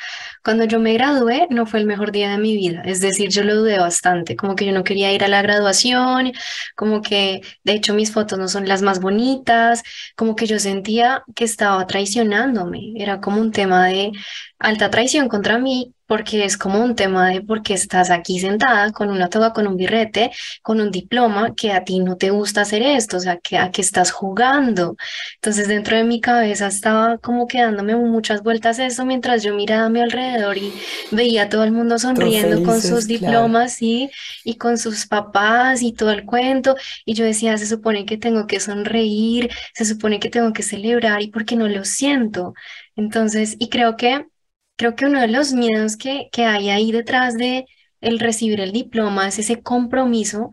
[0.44, 3.44] cuando yo me gradué no fue el mejor día de mi vida, es decir, yo
[3.44, 6.32] lo dudé bastante, como que yo no quería ir a la graduación,
[6.76, 9.82] como que de hecho mis fotos no son las más bonitas,
[10.16, 14.12] como que yo sentía que estaba traicionándome, era como un tema de
[14.60, 18.92] alta traición contra mí porque es como un tema de por qué estás aquí sentada
[18.92, 20.30] con una toga, con un birrete,
[20.62, 23.72] con un diploma, que a ti no te gusta hacer esto, o sea, que a
[23.72, 24.96] qué estás jugando.
[25.38, 29.90] Entonces dentro de mi cabeza estaba como quedándome muchas vueltas eso mientras yo miraba a
[29.90, 30.72] mi alrededor y
[31.10, 34.12] veía a todo el mundo sonriendo con sus diplomas y,
[34.44, 36.76] y con sus papás y todo el cuento.
[37.06, 41.24] Y yo decía, se supone que tengo que sonreír, se supone que tengo que celebrar
[41.24, 42.54] y porque no lo siento.
[42.96, 44.28] Entonces, y creo que
[44.76, 47.66] Creo que uno de los miedos que, que hay ahí detrás de
[48.02, 50.52] el recibir el diploma es ese compromiso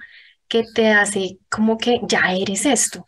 [0.48, 3.06] que te hace como que ya eres esto.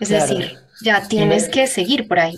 [0.00, 2.36] Es decir, ya tienes que seguir por ahí.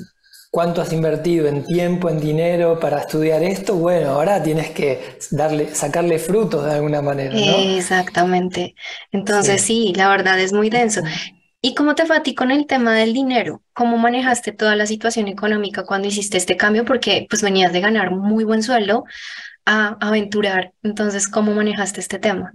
[0.50, 3.74] ¿Cuánto has invertido en tiempo, en dinero para estudiar esto?
[3.76, 7.34] Bueno, ahora tienes que darle, sacarle frutos de alguna manera.
[7.34, 8.74] Exactamente.
[9.12, 11.00] Entonces sí, la verdad es muy denso.
[11.64, 13.62] ¿Y cómo te fue a con el tema del dinero?
[13.72, 16.84] ¿Cómo manejaste toda la situación económica cuando hiciste este cambio?
[16.84, 19.04] Porque pues venías de ganar muy buen sueldo
[19.64, 20.72] a aventurar.
[20.82, 22.52] Entonces, ¿cómo manejaste este tema?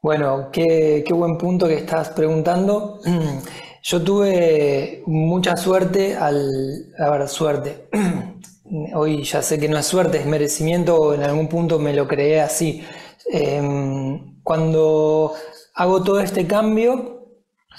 [0.00, 2.98] Bueno, qué, buen punto que estás preguntando.
[3.82, 6.94] Yo tuve mucha suerte al...
[6.98, 7.90] A ver, suerte.
[8.94, 12.40] Hoy ya sé que no es suerte, es merecimiento, en algún punto me lo creé
[12.40, 12.82] así.
[13.30, 15.34] Em, cuando
[15.74, 17.17] hago todo este cambio,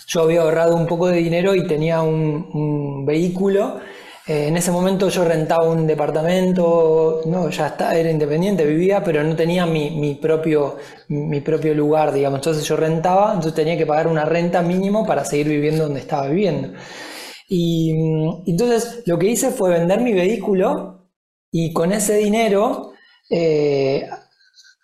[0.07, 3.79] yo había ahorrado un poco de dinero y tenía un, vehículo.
[4.27, 9.23] Eh, en ese momento yo rentaba un departamento, no, ya está, era independiente, vivía, pero
[9.23, 12.39] no tenía mi, propio, mi propio lugar, digamos.
[12.39, 16.27] Entonces yo rentaba, entonces tenía que pagar una renta mínimo para seguir viviendo donde estaba
[16.27, 16.77] viviendo.
[17.47, 17.91] Y
[18.45, 21.09] entonces lo que hice fue vender mi vehículo
[21.51, 22.91] y con ese dinero
[23.31, 24.07] eh,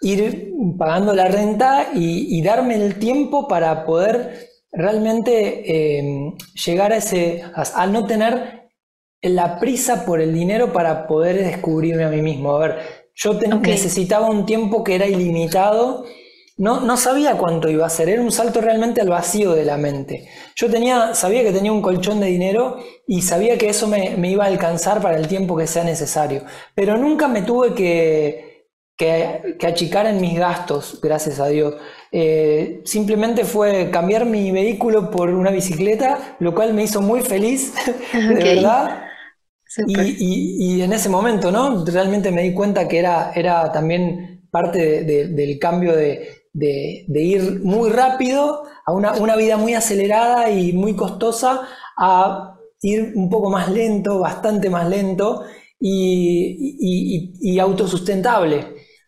[0.01, 6.35] ir pagando la renta y darme el tiempo para poder realmente em,
[6.65, 8.69] llegar a ese, a, no tener
[9.21, 12.55] la prisa por el dinero para poder descubrirme a mí mismo.
[12.55, 12.77] A ver,
[13.13, 16.05] yo necesitaba un tiempo que era ilimitado
[16.57, 19.75] no, no sabía cuánto iba a ser, era un salto realmente al vacío de la
[19.75, 20.29] mente.
[20.55, 24.45] Yo tenía, sabía que tenía un colchón de dinero y sabía que eso me, iba
[24.45, 30.05] a alcanzar para el tiempo que sea necesario, pero nunca me tuve que, que, achicar
[30.07, 31.75] en mis gastos, gracias a Dios.
[32.11, 37.73] Eh, simplemente fue cambiar mi vehículo por una bicicleta, lo cual me hizo muy feliz,
[38.13, 39.01] de verdad.
[39.87, 41.83] Y, y, en ese momento, ¿no?
[41.83, 47.89] Realmente me di cuenta que era, era también parte del cambio de, de, ir muy
[47.89, 54.19] rápido a una, vida muy acelerada y muy costosa a ir un poco más lento,
[54.19, 55.43] bastante más lento
[55.79, 58.65] y, autosustentable,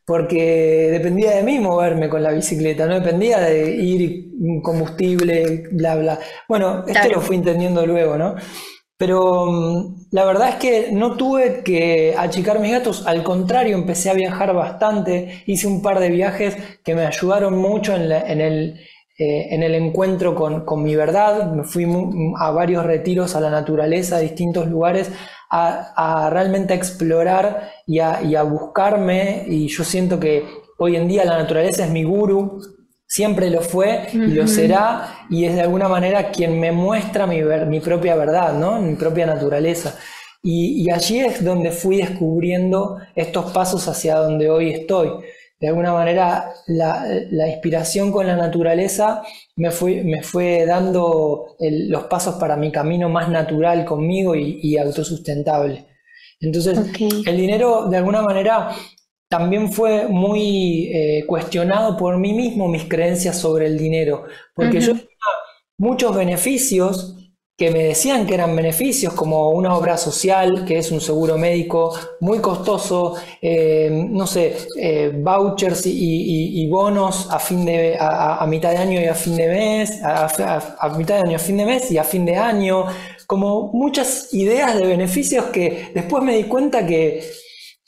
[0.08, 4.32] porque dependía de mí moverme con la bicicleta, no dependía de ir
[4.64, 6.20] combustible, bla, bla.
[6.48, 8.36] Bueno, esto lo fui entendiendo luego, ¿no?
[8.98, 14.10] Pero mm, la verdad es que no tuve que achicar mis gatos, al contrario, empecé
[14.10, 18.80] a viajar bastante, hice un par de viajes que me ayudaron mucho en, el,
[19.20, 21.86] eh, en el, encuentro con, mi verdad, me fui
[22.40, 25.12] a varios retiros a la naturaleza, a distintos lugares,
[25.50, 30.46] a, realmente explorar y a, y a buscarme, y yo siento que
[30.78, 32.62] hoy en día la naturaleza es mi guru,
[33.10, 37.42] Siempre lo fue y lo será y es de alguna manera quien me muestra mi,
[37.42, 38.82] mi propia verdad, ¿no?
[38.82, 39.96] mi propia naturaleza.
[40.44, 45.10] Y, allí es donde fui descubriendo estos pasos hacia donde hoy estoy.
[45.60, 49.24] De alguna manera la, inspiración con la naturaleza
[49.56, 55.88] me fue, me fue dando los pasos para mi camino más natural conmigo y, autosustentable.
[56.40, 56.80] Entonces,
[57.26, 58.70] el dinero de alguna manera
[59.28, 64.94] también fue muy eh, cuestionado por mí mismo mis creencias sobre el dinero, porque yo
[64.94, 65.08] tenía
[65.78, 67.27] muchos beneficios
[67.58, 71.92] que me decían que eran beneficios, como una obra social, que es un seguro médico
[72.20, 78.78] muy costoso, eh, no sé, eh, vouchers y, bonos a, fin de, a, mitad de
[78.78, 81.98] año y a fin de mes, a, mitad de año a fin de mes y
[81.98, 82.86] a fin de año,
[83.26, 87.28] como muchas ideas de beneficios que después me di cuenta que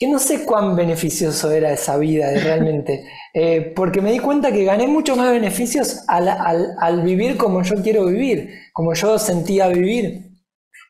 [0.00, 4.64] que no sé cuán beneficioso era esa vida realmente, eh, porque me di cuenta que
[4.64, 10.30] gané muchos más beneficios al, vivir como yo quiero vivir, como yo sentía vivir,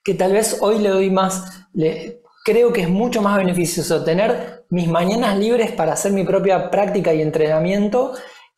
[0.05, 4.65] que tal vez hoy le doy más, le, creo que es mucho más beneficioso tener
[4.71, 8.13] mis mañanas libres para hacer mi propia práctica y entrenamiento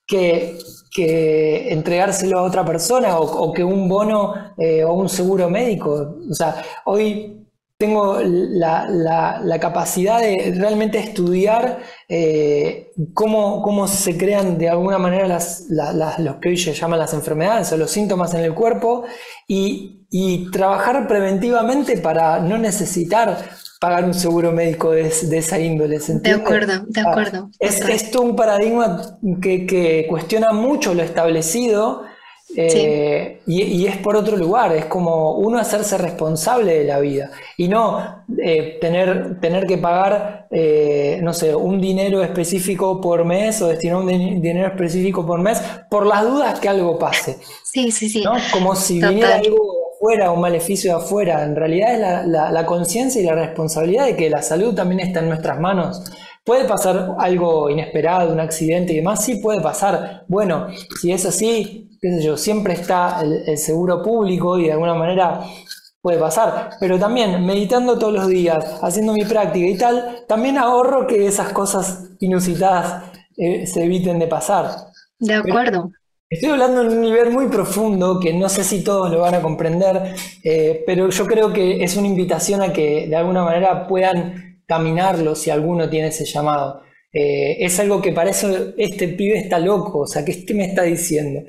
[0.06, 0.58] que,
[0.94, 6.18] que entregárselo a otra persona o, que un bono eh, o un seguro médico.
[6.30, 7.41] O sea, hoy
[7.82, 16.36] tengo la, capacidad de realmente estudiar eh, cómo, se crean de alguna manera las, los
[16.36, 19.02] que hoy se llaman las enfermedades o los síntomas en el cuerpo
[19.48, 19.98] y,
[20.52, 25.98] trabajar preventivamente para no necesitar pagar un seguro médico de, esa índole.
[25.98, 27.50] de acuerdo, de acuerdo.
[27.58, 32.02] Es, esto un paradigma que, que cuestiona mucho lo establecido
[32.54, 37.68] eh, y, es por otro lugar, es como uno hacerse responsable de la vida y
[37.68, 43.68] no eh, tener, tener que pagar, eh, no sé, un dinero específico por mes o
[43.68, 47.38] destinar un dinero específico por mes por las dudas que algo pase.
[47.64, 48.22] Sí, sí, sí.
[48.52, 51.44] Como si viniera algo de afuera, un maleficio de afuera.
[51.44, 55.20] En realidad es la, la conciencia y la responsabilidad de que la salud también está
[55.20, 56.02] en nuestras manos.
[56.44, 60.24] Puede pasar algo inesperado, un accidente y demás, sí puede pasar.
[60.26, 60.66] Bueno,
[61.00, 65.40] si es así, qué sé yo, siempre está el, seguro público y de alguna manera
[66.00, 66.70] puede pasar.
[66.80, 71.52] Pero también meditando todos los días, haciendo mi práctica y tal, también ahorro que esas
[71.52, 73.04] cosas inusitadas
[73.36, 74.66] eh, se eviten de pasar.
[75.20, 75.92] De acuerdo.
[76.28, 79.42] estoy hablando en un nivel muy profundo que no sé si todos lo van a
[79.42, 84.60] comprender, eh, pero yo creo que es una invitación a que de alguna manera puedan
[84.66, 86.82] caminarlo si alguno tiene ese llamado.
[87.12, 90.82] Eh, es algo que para eso este pibe está loco, o sea, este me está
[90.82, 91.42] diciendo,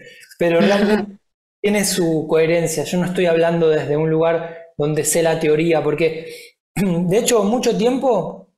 [0.44, 1.20] pero realmente
[1.62, 2.84] tiene su coherencia.
[2.84, 6.36] Yo no estoy hablando desde un lugar donde sé la teoría, porque
[6.76, 8.50] de hecho mucho tiempo,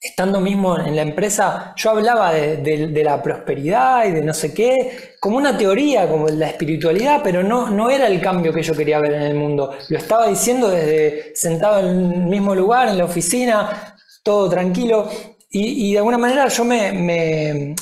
[0.00, 5.16] estando mismo en la empresa, yo hablaba de, la prosperidad y de no sé qué,
[5.18, 9.00] como una teoría, como la espiritualidad, pero no, no era el cambio que yo quería
[9.00, 9.74] ver en el mundo.
[9.88, 15.10] Lo estaba diciendo desde sentado en el mismo lugar, en la oficina, todo tranquilo.
[15.50, 17.74] Y, de alguna manera yo me, me,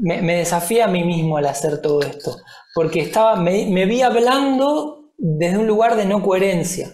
[0.00, 2.36] me, desafié a mí mismo al hacer todo esto,
[2.76, 6.92] porque estaba, me, vi hablando desde un lugar de no coherencia.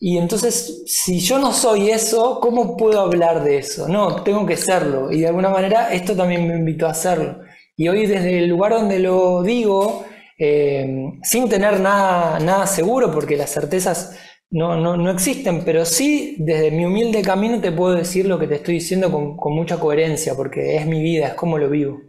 [0.00, 3.86] Y entonces, si yo no soy eso, ¿cómo puedo hablar de eso?
[3.86, 5.12] No, tengo que serlo.
[5.12, 7.38] Y de alguna manera esto también me invitó a hacerlo.
[7.76, 10.04] Y hoy desde el lugar donde lo digo,
[10.36, 14.18] eh, sin tener nada, nada seguro, porque las certezas
[14.50, 18.48] no, no, no, existen, pero sí desde mi humilde camino te puedo decir lo que
[18.48, 22.00] te estoy diciendo con, con mucha coherencia, porque es mi vida, es como lo vivo.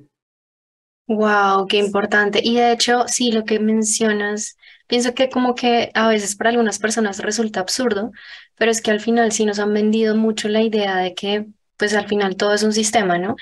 [1.07, 2.39] Wow, qué importante.
[2.43, 4.57] Y de hecho, sí, lo que mencionas,
[4.87, 8.11] pienso que como que a veces para algunas personas resulta absurdo,
[8.55, 11.45] pero es que al final sí nos han vendido mucho la idea de que
[11.77, 13.35] pues al final todo es un sistema, ¿no?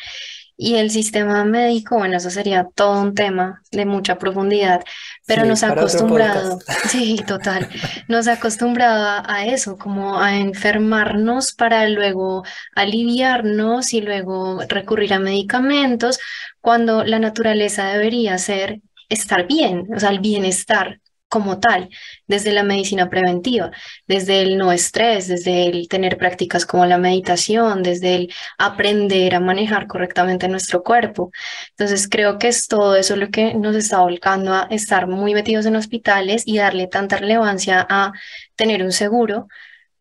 [0.58, 4.84] Y el sistema médico, bueno, eso sería todo un tema de mucha profundidad,
[5.26, 6.60] pero nos ha acostumbrado,
[6.90, 7.70] sí, total,
[8.08, 12.44] nos ha acostumbrado a, eso, como a enfermarnos para luego
[12.76, 16.20] aliviarnos y luego recurrir a medicamentos,
[16.60, 21.00] cuando la naturaleza debería ser estar bien, o sea, el bienestar
[21.34, 21.90] como tal,
[22.28, 23.72] desde la medicina preventiva,
[24.08, 29.40] desde el no estrés, desde el tener prácticas como la meditación, desde el aprender a
[29.40, 31.32] manejar correctamente nuestro cuerpo.
[31.72, 35.66] Entonces creo que es todo eso lo que nos está volcando a estar muy metidos
[35.66, 38.14] en hospitales y darle tanta relevancia a
[38.56, 39.48] tener un seguro,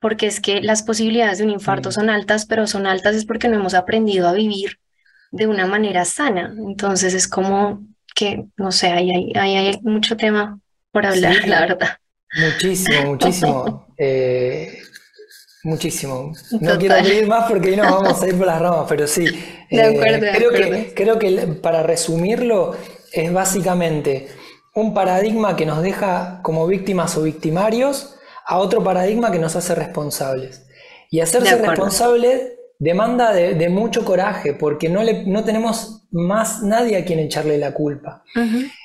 [0.00, 3.48] porque es que las posibilidades de un infarto son altas, pero son altas es porque
[3.48, 4.78] no hemos aprendido a vivir
[5.30, 6.54] de una manera sana.
[6.58, 10.60] Entonces es como que, no sé, hay, hay, hay mucho tema
[10.92, 11.88] por hablar, la verdad.
[12.34, 13.86] Muchísimo, muchísimo.
[13.98, 14.78] Eh,
[15.64, 16.32] muchísimo.
[16.60, 19.26] No quiero abrir más porque ahí nos vamos a ir por las ramas, pero sí.
[19.70, 21.30] De acuerdo, eh, creo, Que, creo que
[21.60, 22.76] para resumirlo
[23.12, 24.28] es básicamente
[24.74, 28.16] un paradigma que nos deja como víctimas o victimarios
[28.46, 30.66] a otro paradigma que nos hace responsables.
[31.10, 37.04] Y hacerse responsable demanda de, mucho coraje porque no, le, no tenemos más nadie a
[37.04, 38.24] quien echarle la culpa.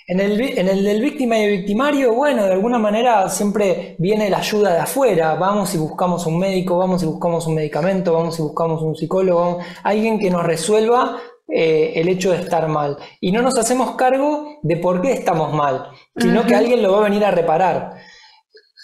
[0.09, 4.37] En el, en el del víctima y victimario, bueno, de alguna manera siempre viene la
[4.37, 5.35] ayuda de afuera.
[5.35, 9.59] Vamos y buscamos un médico, vamos y buscamos un medicamento, vamos y buscamos un psicólogo,
[9.83, 11.17] alguien que nos resuelva
[11.49, 12.97] eh, el hecho de estar mal.
[13.19, 16.99] Y no nos hacemos cargo de por qué estamos mal, sino que alguien lo va
[16.99, 17.97] a venir a reparar.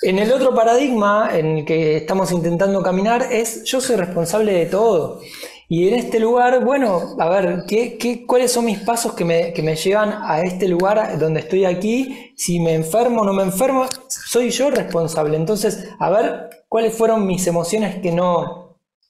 [0.02, 4.66] En el otro paradigma en el que estamos intentando caminar es yo soy responsable de
[4.66, 5.22] todo.
[5.70, 9.54] Y en este lugar, bueno, a ver, ¿qué, qué, cuáles son mis pasos que me,
[9.54, 12.34] que me, llevan a este lugar donde estoy aquí?
[12.36, 15.38] Si me enfermo o no me enfermo, soy yo responsable.
[15.38, 18.63] Entonces, a ver, ¿cuáles fueron mis emociones que no,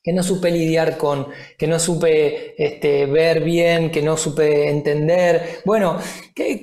[0.03, 1.27] que no supe lidiar con,
[1.57, 5.61] que no supe este, ver bien, que no supe entender.
[5.63, 5.97] Bueno,
[6.35, 6.61] ¿qué,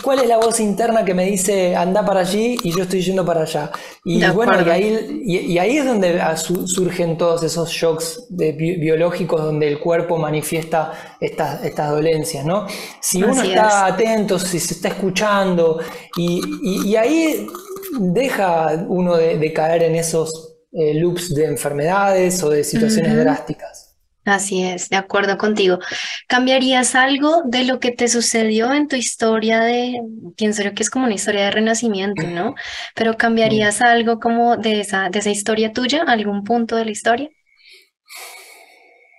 [0.00, 3.26] cuál es la voz interna que me dice anda para allí y yo estoy yendo
[3.26, 3.72] para allá?
[4.04, 6.22] Y bueno, y ahí, y, ahí, es donde
[6.66, 12.68] surgen todos esos shocks biológicos donde el cuerpo manifiesta estas, estas dolencias, ¿no?
[13.00, 15.80] Si uno está atento, si se está escuchando,
[16.16, 17.48] y, ahí
[17.98, 23.96] deja uno de caer en esos eh, loops de enfermedades o de situaciones drásticas.
[24.26, 25.78] Así es, de acuerdo contigo.
[26.26, 30.00] ¿Cambiarías algo de lo que te sucedió en tu historia de,
[30.36, 32.56] pienso yo que es como una historia de renacimiento, ¿no?
[32.96, 37.30] Pero ¿cambiarías algo como de esa, de esa historia tuya, algún punto de la historia?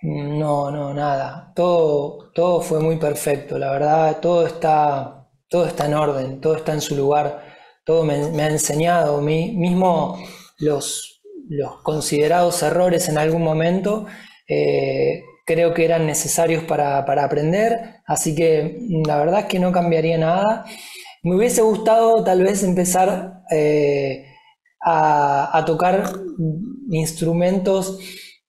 [0.02, 1.52] No, no, nada.
[1.56, 6.72] Todo, todo fue muy perfecto, la verdad, todo está, todo está en orden, todo está
[6.74, 7.44] en su lugar,
[7.84, 10.18] todo me, me ha enseñado, mismo
[10.58, 11.17] los,
[11.48, 14.06] los considerados errores en algún momento
[14.48, 20.18] eh, creo que eran necesarios para, aprender, así que la verdad es que no cambiaría
[20.18, 20.64] nada.
[21.22, 24.26] Me hubiese gustado tal vez empezar eh,
[24.84, 26.12] a, tocar
[26.90, 27.98] instrumentos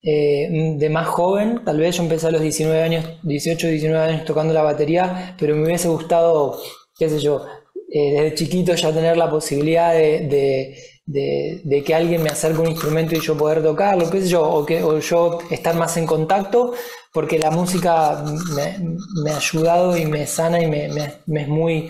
[0.01, 4.25] eh, de más joven, tal vez yo empecé a los 19 años, 18, 19 años
[4.25, 6.59] tocando la batería, pero me hubiese gustado,
[6.97, 7.45] qué sé yo,
[7.91, 10.77] desde chiquito ya tener la posibilidad de,
[11.11, 14.81] que alguien me acerque un instrumento y yo poder tocarlo, qué sé yo, o, que,
[15.01, 16.73] yo estar más en contacto,
[17.13, 18.23] porque la música
[18.55, 21.89] me, ha ayudado y me sana y me, es muy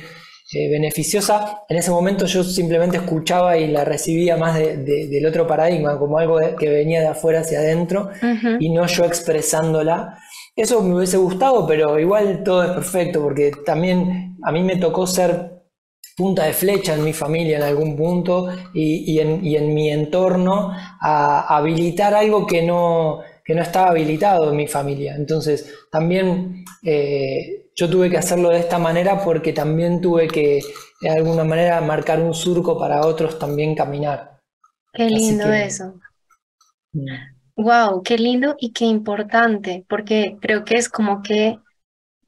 [0.54, 1.64] eh, beneficiosa.
[1.68, 6.40] En ese momento yo simplemente escuchaba y la recibía más del otro paradigma, como algo
[6.58, 8.10] que venía de afuera hacia adentro
[8.60, 10.18] y no yo expresándola.
[10.56, 15.06] Eso me hubiese gustado, pero igual todo es perfecto, porque también a mí me tocó
[15.08, 15.59] ser
[16.20, 22.14] punta de flecha en mi familia en algún punto y, en, mi entorno a habilitar
[22.14, 23.22] algo que no,
[23.56, 25.16] no estaba habilitado en mi familia.
[25.16, 30.60] Entonces, también eh, yo tuve que hacerlo de esta manera porque también tuve que,
[31.00, 34.42] de alguna manera, marcar un surco para otros también caminar.
[34.92, 35.94] Qué lindo eso.
[37.56, 38.04] Wow, mm.
[38.04, 41.60] qué lindo y qué importante, porque creo que es como que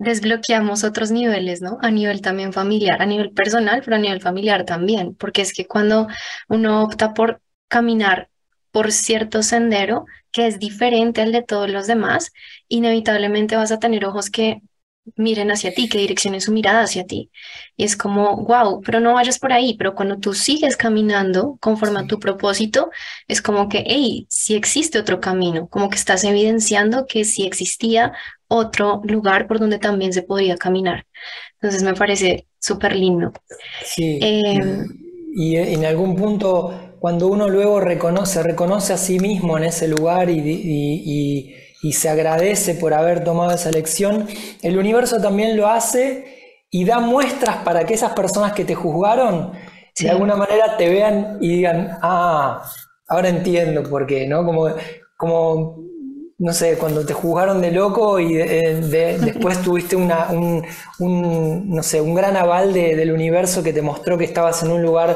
[0.02, 1.78] desbloqueamos otros niveles, ¿no?
[1.82, 5.68] A nivel también familiar, a nivel personal, pero a nivel familiar también, porque es que
[5.68, 6.08] cuando
[6.49, 8.30] uno opta por caminar
[8.72, 12.32] por cierto sendero que es diferente al de todos los demás,
[12.68, 14.62] inevitablemente vas a tener ojos que
[15.16, 17.30] miren hacia ti, que direccionen su mirada hacia ti.
[17.76, 21.99] Y es como, wow, pero no vayas por ahí, pero cuando tú sigues caminando conforme
[21.99, 22.91] a tu propósito,
[23.28, 28.14] es como que, hey, sí existe otro camino, como que estás evidenciando que sí existía
[28.47, 31.06] otro lugar por donde también se podría caminar.
[31.54, 33.32] Entonces me parece súper lindo.
[33.84, 34.20] Sí.
[34.22, 34.88] Em,
[35.34, 40.30] y en algún punto, cuando uno luego reconoce, reconoce a sí mismo en ese lugar
[40.30, 41.56] y,
[41.93, 44.27] se agradece por haber tomado esa elección,
[44.61, 49.51] el universo también lo hace y da muestras para que esas personas que te juzgaron
[49.99, 52.63] de alguna manera te vean y digan, ah,
[53.07, 54.45] ahora entiendo por qué, ¿no?
[54.45, 54.69] Como,
[55.17, 55.84] como
[56.41, 60.65] no sé, cuando te juzgaron de loco y después tuviste una, un,
[61.69, 65.15] no sé, un gran aval del universo que te mostró que estabas en un lugar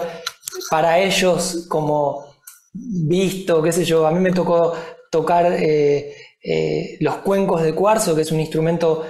[0.69, 2.25] para ellos como
[2.73, 4.73] visto, qué sé yo, a mí me tocó
[5.09, 6.13] tocar eh,
[6.45, 9.03] eh, los cuencos de cuarzo, que es un instrumento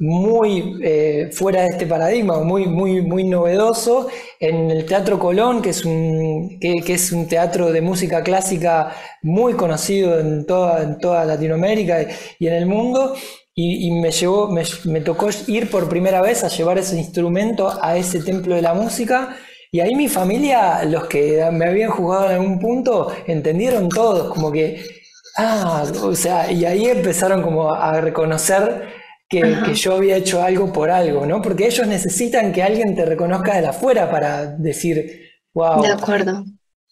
[0.00, 4.08] muy eh, fuera de este paradigma, muy, muy, muy novedoso,
[4.38, 9.54] en el Teatro Colón, que es, un, que, es un teatro de música clásica muy
[9.54, 12.06] conocido en toda, en toda Latinoamérica
[12.38, 13.14] y en el mundo,
[13.56, 17.96] y, me, llevó, me, me, tocó ir por primera vez a llevar ese instrumento a
[17.96, 19.36] ese templo de la música.
[19.70, 24.50] Y ahí mi familia, los que me habían jugado en algún punto, entendieron todos, como
[24.50, 24.82] que,
[25.36, 28.88] ah, o sea, y ahí empezaron como a reconocer
[29.28, 31.42] que, yo había hecho algo por algo, ¿no?
[31.42, 35.82] Porque ellos necesitan que alguien te reconozca de la afuera para decir, wow.
[35.82, 36.44] De acuerdo.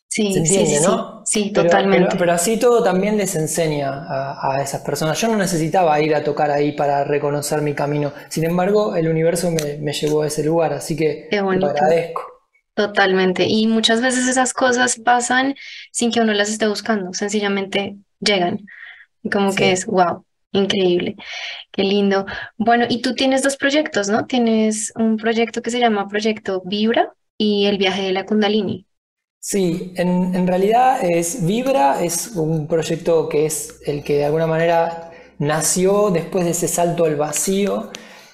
[0.09, 1.23] Sí, sí, sí, ¿no?
[1.25, 2.17] sí, totalmente.
[2.19, 5.19] Pero, así todo también les enseña a, esas personas.
[5.19, 8.13] Yo no necesitaba ir a tocar ahí para reconocer mi camino.
[8.29, 12.31] Sin embargo, el universo me, llevó a ese lugar, así que te agradezco.
[12.75, 13.47] Totalmente.
[13.47, 15.55] Y muchas veces esas cosas pasan
[15.93, 18.61] sin que uno las esté buscando, sencillamente llegan.
[19.31, 21.17] Como que es, wow, Increíble,
[21.71, 22.27] qué lindo.
[22.59, 24.27] Bueno, y tú tienes dos proyectos, ¿no?
[24.27, 28.87] Tienes un proyecto que se llama Proyecto Vibra y el viaje de la Kundalini.
[29.41, 34.47] Sí, en, en realidad es Vibra, es un proyecto que es el que de alguna
[34.47, 37.91] manera nació después de ese salto al vacío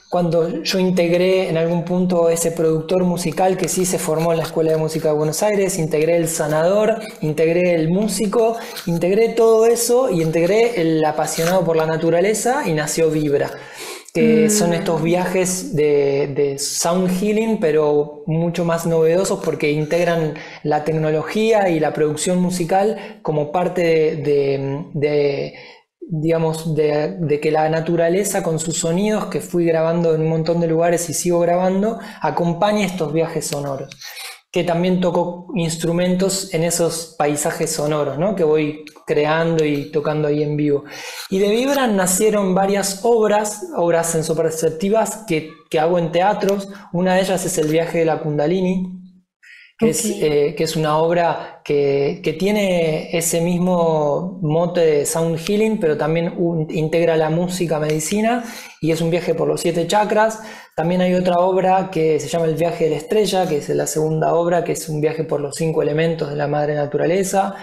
[0.09, 4.45] cuando yo integré en algún punto ese productor musical que sí se formó en la
[4.45, 8.57] Escuela de Música de Buenos Aires, integré el sanador, integré el músico,
[8.87, 13.51] integré todo eso y integré el apasionado por la naturaleza y nació Vibra,
[14.15, 14.51] que mm.
[14.51, 21.81] son estos viajes de, sound healing, pero mucho más novedosos porque integran la tecnología y
[21.81, 25.55] la producción musical como parte de
[26.11, 30.67] digamos, de, que la naturaleza con sus sonidos que fui grabando en un montón de
[30.67, 33.95] lugares y sigo grabando, acompañe estos viajes sonoros.
[34.51, 38.35] Que también toco instrumentos en esos paisajes sonoros, ¿no?
[38.35, 40.85] Que voy creando y tocando ahí en vivo.
[41.29, 46.69] Y de Vibran nacieron varias obras, obras sensoperceptivas que, que hago en teatros.
[46.93, 48.98] Una de ellas es El viaje de la Kundalini,
[49.79, 55.39] que, es, eh, que es una obra que, que, tiene ese mismo mote de sound
[55.39, 56.35] healing, pero también
[56.71, 58.45] integra la música, medicina,
[58.81, 60.43] y es un viaje por los siete chakras.
[60.75, 63.87] También hay otra obra que se llama El viaje de la estrella, que es la
[63.87, 67.55] segunda obra, que es un viaje por los cinco elementos de la madre naturaleza,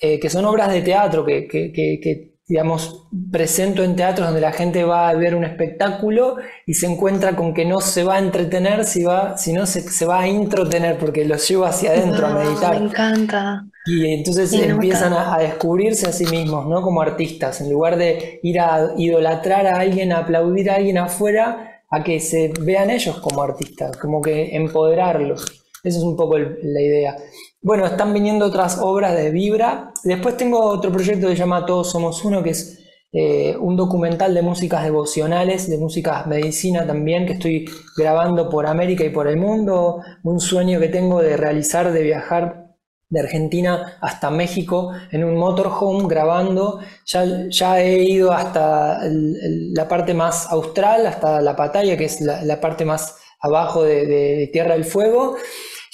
[0.00, 4.82] eh, que son obras de teatro que, que digamos, presento en teatros donde la gente
[4.82, 6.36] va a ver un espectáculo
[6.66, 10.06] y se encuentra con que no se va a entretener, si va, sino se, se
[10.06, 12.80] va a introtener porque los lleva hacia adentro a meditar.
[12.80, 13.66] Me encanta.
[13.84, 16.80] Y entonces empiezan a, descubrirse a sí mismos, ¿no?
[16.80, 21.82] Como artistas, en lugar de ir a idolatrar a alguien, a aplaudir a alguien afuera,
[21.90, 25.44] a que se vean ellos como artistas, como que empoderarlos.
[25.84, 27.16] Esa es un poco la idea.
[27.60, 29.92] Bueno, están viniendo otras obras de Vibra.
[30.04, 32.78] Después tengo otro proyecto que se llama Todos Somos Uno, que es
[33.10, 39.04] eh, un documental de músicas devocionales, de música medicina también, que estoy grabando por América
[39.04, 40.00] y por el mundo.
[40.22, 42.76] Un sueño que tengo de realizar, de viajar
[43.10, 46.78] de Argentina hasta México en un motorhome grabando.
[47.06, 52.60] Ya, ya he ido hasta la parte más austral, hasta la Pataya, que es la,
[52.60, 55.34] parte más abajo de Tierra del Fuego.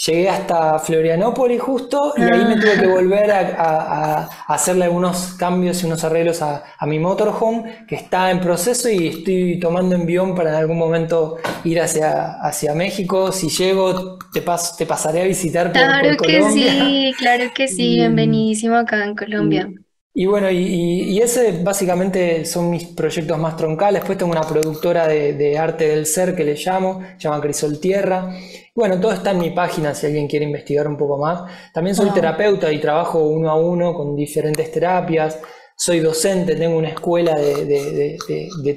[0.07, 5.87] Llegué hasta Florianópolis justo y ahí me tuve que volver a, hacerle algunos cambios y
[5.87, 10.57] unos arreglos a, mi motorhome que está en proceso y estoy tomando envión para en
[10.57, 13.33] algún momento ir hacia, hacia México.
[13.33, 18.77] Si llego, te, te pasaré a visitar por, claro que sí, claro que sí, bienvenidísimo
[18.77, 19.69] acá en Colombia.
[19.71, 19.84] Y
[20.27, 24.01] bueno, y, ese básicamente son mis proyectos más troncales.
[24.01, 28.33] Después tengo una productora de, arte del ser que le llamo, se llama Crisol Tierra.
[28.77, 31.43] Bueno, todo está en mi página si alguien quiere investigar un poco más.
[31.73, 35.41] También soy terapeuta y trabajo uno a uno con diferentes terapias.
[35.77, 38.17] Soy docente, tengo una escuela de,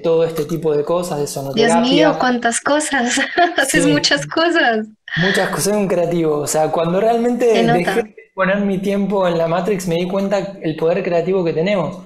[0.02, 1.82] todo este tipo de cosas, de sonoterapia.
[1.82, 3.20] Dios mío, cuántas cosas.
[3.58, 4.88] Haces muchas cosas.
[5.18, 6.38] Muchas cosas, soy un creativo.
[6.40, 10.76] O sea, cuando realmente dejé poner mi tiempo en la Matrix me di cuenta el
[10.76, 12.04] poder creativo que tenemos.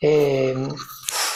[0.00, 0.52] Eh,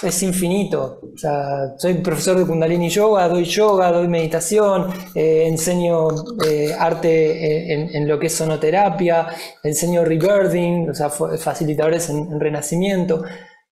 [0.03, 0.99] es infinito.
[1.15, 6.09] O sea, soy profesor de Kundalini Yoga, doy yoga, doy meditación, eh, enseño
[6.45, 9.29] eh, arte en, lo que es sonoterapia,
[9.63, 13.23] enseño rebirthing, o sea, facilitadores en, renacimiento.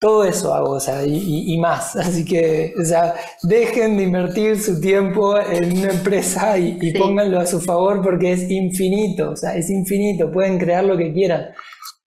[0.04, 1.96] Todo eso hago, o sea, y, más.
[1.96, 7.46] Así que, o sea, dejen de invertir su tiempo en una empresa y, pónganlo a
[7.46, 10.30] su favor porque es infinito, o sea, es infinito.
[10.30, 11.46] Pueden crear lo que quieran.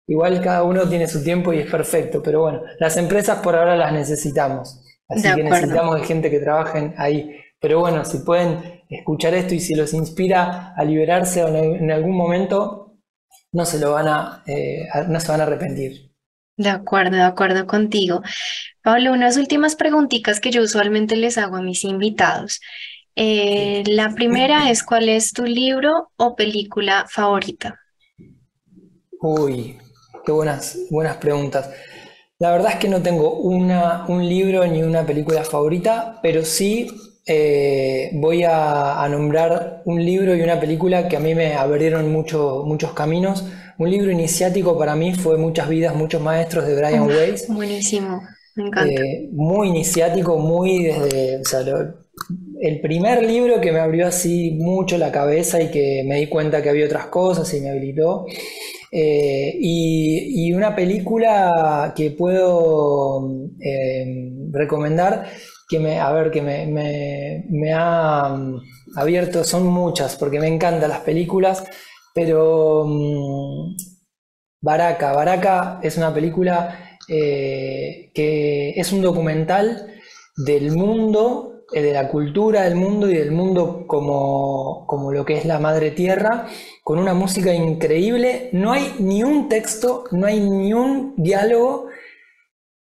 [0.06, 3.74] Igual cada uno tiene su tiempo y es perfecto, pero bueno, las empresas por ahora
[3.74, 4.80] las necesitamos.
[5.08, 7.40] Así que necesitamos de gente que trabajen ahí.
[7.60, 13.00] Pero bueno, si pueden escuchar esto y si los inspira a liberarse en algún momento,
[13.50, 16.09] no se lo van a, eh, no se van a arrepentir.
[16.60, 18.22] De acuerdo, de acuerdo contigo.
[18.82, 22.60] Pablo, unas últimas preguntitas que yo usualmente les hago a mis invitados.
[23.16, 27.80] Eh, la primera es, ¿cuál es tu libro o película favorita?
[29.20, 29.78] Uy,
[30.24, 31.70] Qué buenas, buenas preguntas.
[32.38, 36.88] La verdad es que no tengo una, un libro ni una película favorita, pero sí
[37.26, 42.64] eh, voy a, nombrar un libro y una película que a mí me abrieron mucho,
[42.66, 43.44] muchos caminos.
[43.80, 47.48] Un libro iniciático para mí fue Muchas vidas, muchos maestros de Brian Weiss.
[47.48, 48.20] Buenísimo,
[48.54, 48.92] me encanta.
[48.92, 51.40] Eh, muy iniciático, muy desde...
[52.60, 56.62] el primer libro que me abrió así mucho la cabeza y que me di cuenta
[56.62, 58.26] que había otras cosas y me habilitó.
[58.92, 65.24] Eh, y, una película que puedo eh, recomendar,
[65.66, 68.60] que me, a ver, que me, ha mm,
[68.96, 71.64] abierto, son muchas, porque me encantan las películas,
[72.14, 73.76] pero um,
[74.60, 79.94] Baraka, Baraka es una película eh, que es un documental
[80.36, 85.36] del mundo eh, de la cultura del mundo y del mundo como, como, lo que
[85.36, 86.48] es la madre tierra,
[86.82, 88.50] con una música increíble.
[88.52, 91.86] No hay ni un texto, no hay ni un diálogo,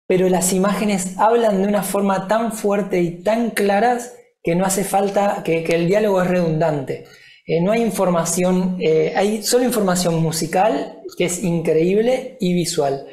[0.07, 4.85] pero las imágenes hablan de una forma tan fuerte y tan claras que no hace
[4.85, 7.05] falta, que, el diálogo es redundante.
[7.51, 13.07] Eh, no hay información, eh, hay solo información musical, que es increíble, y visual.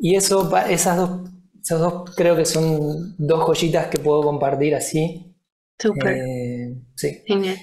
[0.00, 1.10] y eso, esas dos
[1.62, 5.36] esos dos creo que son dos joyitas que puedo compartir así.
[5.78, 6.16] Súper.
[6.16, 7.22] Eh, sí.
[7.26, 7.56] Genial.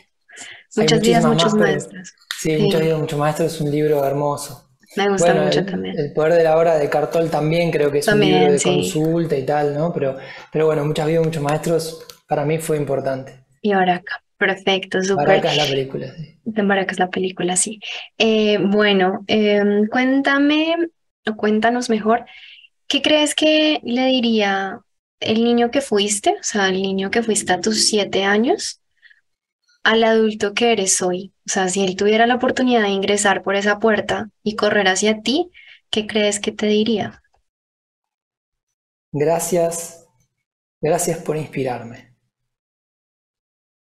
[0.78, 2.14] Muchas vidas, muchos maestros.
[2.40, 4.70] Sí, muchas vidas, muchos maestros es un libro hermoso.
[4.96, 5.98] Me gusta mucho también.
[5.98, 9.36] El poder de la hora de Cartol también creo que es un libro de consulta
[9.36, 9.92] y tal, ¿no?
[9.92, 10.18] Pero,
[10.54, 13.46] pero bueno, muchas vidas, muchos maestros para mí fue importante.
[13.62, 14.25] Y ahora acá.
[14.38, 15.28] Perfecto, súper.
[15.28, 16.36] Baraka es la película, sí.
[16.46, 17.80] Baraka es la película, sí.
[18.18, 20.76] Eh, bueno, em, cuéntame,
[21.26, 22.26] o cuéntanos mejor,
[22.88, 24.82] ¿Qué crees que le diría
[25.20, 28.82] el niño que fuiste, o sea, el niño que fuiste a tus siete años,
[29.84, 31.34] al adulto que eres hoy?
[31.48, 35.22] O sea, si él tuviera la oportunidad de ingresar por esa puerta y correr hacia
[35.22, 35.50] ti,
[35.90, 37.24] ¿qué crees que te diría?
[39.12, 40.06] Gracias,
[40.80, 42.15] gracias por inspirarme.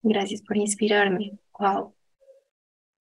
[0.04, 1.40] Gracias por inspirarme.
[1.60, 1.94] Wow.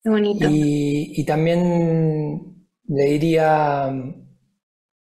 [0.03, 0.49] Qué bonito.
[0.51, 3.93] Y, y también le diría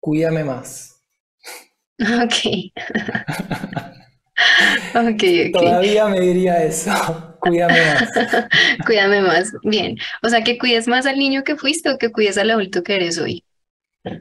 [0.00, 0.90] cuídame más.
[1.96, 2.72] Ok.
[4.96, 5.52] ok, ok.
[5.52, 6.90] Todavía me diría eso.
[7.40, 8.10] Cuídame más.
[8.84, 9.52] Cuídame más.
[9.62, 9.96] Bien.
[10.22, 12.96] O sea, que cuides más al niño que fuiste o que cuides al adulto que
[12.96, 13.44] eres hoy.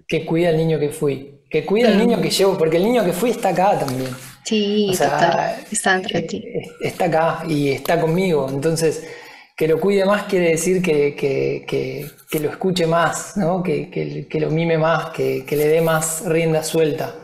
[0.07, 1.41] Que cuide al niño que fui.
[1.49, 4.11] Que cuide al niño que llevo, porque el niño que fui está acá también.
[4.45, 5.55] Sí, total.
[5.71, 6.43] Está entre eh, ti.
[6.81, 8.47] Está acá y está conmigo.
[8.49, 9.03] Entonces,
[9.55, 12.09] que lo cuide más quiere decir que,
[12.41, 17.15] lo escuche más, que, lo mime más, que, le dé más rienda suelta.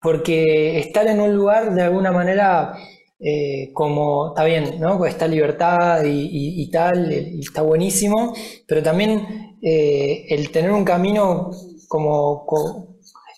[0.00, 2.74] Porque estar en un lugar de alguna manera
[3.18, 5.04] eh, como, está bien, ¿no?
[5.06, 8.34] está libertad y, tal, y está buenísimo,
[8.66, 11.50] pero también eh, el tener un camino
[11.88, 12.44] como,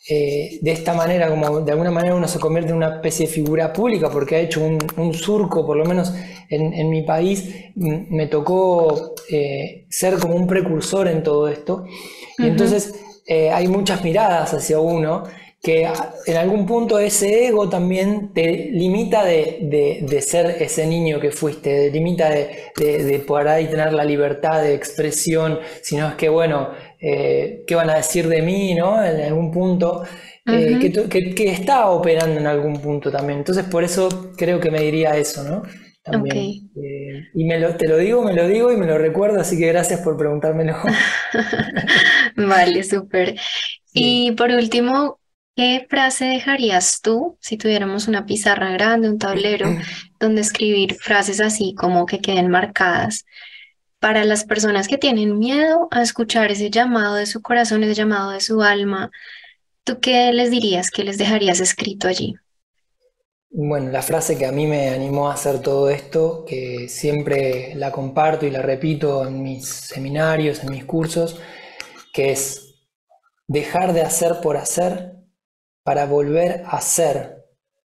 [0.08, 3.32] eh, de esta manera, como de alguna manera uno se convierte en una especie de
[3.32, 6.14] figura pública porque ha hecho un, surco, por lo menos
[6.48, 11.86] en, mi país, me tocó eh, ser como un precursor en todo esto.
[12.38, 12.94] Y entonces
[13.26, 15.24] eh, hay muchas miradas hacia uno
[15.60, 15.88] que
[16.26, 21.90] en algún punto ese ego también te limita de, ser ese niño que fuiste, te
[21.90, 26.70] limita de, de, poder ahí tener la libertad de expresión, sino es que, bueno,
[27.00, 29.04] eh, qué van a decir de mí, ¿no?
[29.04, 30.04] En algún punto,
[30.46, 33.40] eh, que, está operando en algún punto también.
[33.40, 35.62] Entonces, por eso creo que me diría eso, ¿no?
[36.02, 36.70] También.
[36.76, 39.58] Eh, y me lo, te lo digo, me lo digo y me lo recuerdo, así
[39.58, 40.76] que gracias por preguntármelo.
[42.36, 43.34] vale, súper.
[43.92, 45.18] Y por último,
[45.56, 49.66] ¿qué frase dejarías tú si tuviéramos una pizarra grande, un tablero,
[50.20, 53.24] donde escribir frases así como que queden marcadas?
[54.06, 58.30] Para las personas que tienen miedo a escuchar ese llamado de su corazón, ese llamado
[58.30, 59.10] de su alma,
[59.82, 60.92] ¿Tú qué les dirías?
[60.92, 62.36] ¿Qué les dejarías escrito allí?
[63.50, 67.90] Bueno, la frase que a mí me animó a hacer todo esto, que siempre la
[67.90, 71.40] comparto y la repito en mis seminarios, en mis cursos,
[72.12, 72.76] que es
[73.48, 75.16] dejar de hacer por hacer
[75.82, 77.44] para volver a ser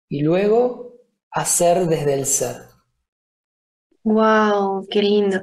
[0.07, 0.93] y luego
[1.31, 2.55] hacer desde el ser.
[4.05, 5.41] Wow, qué lindo.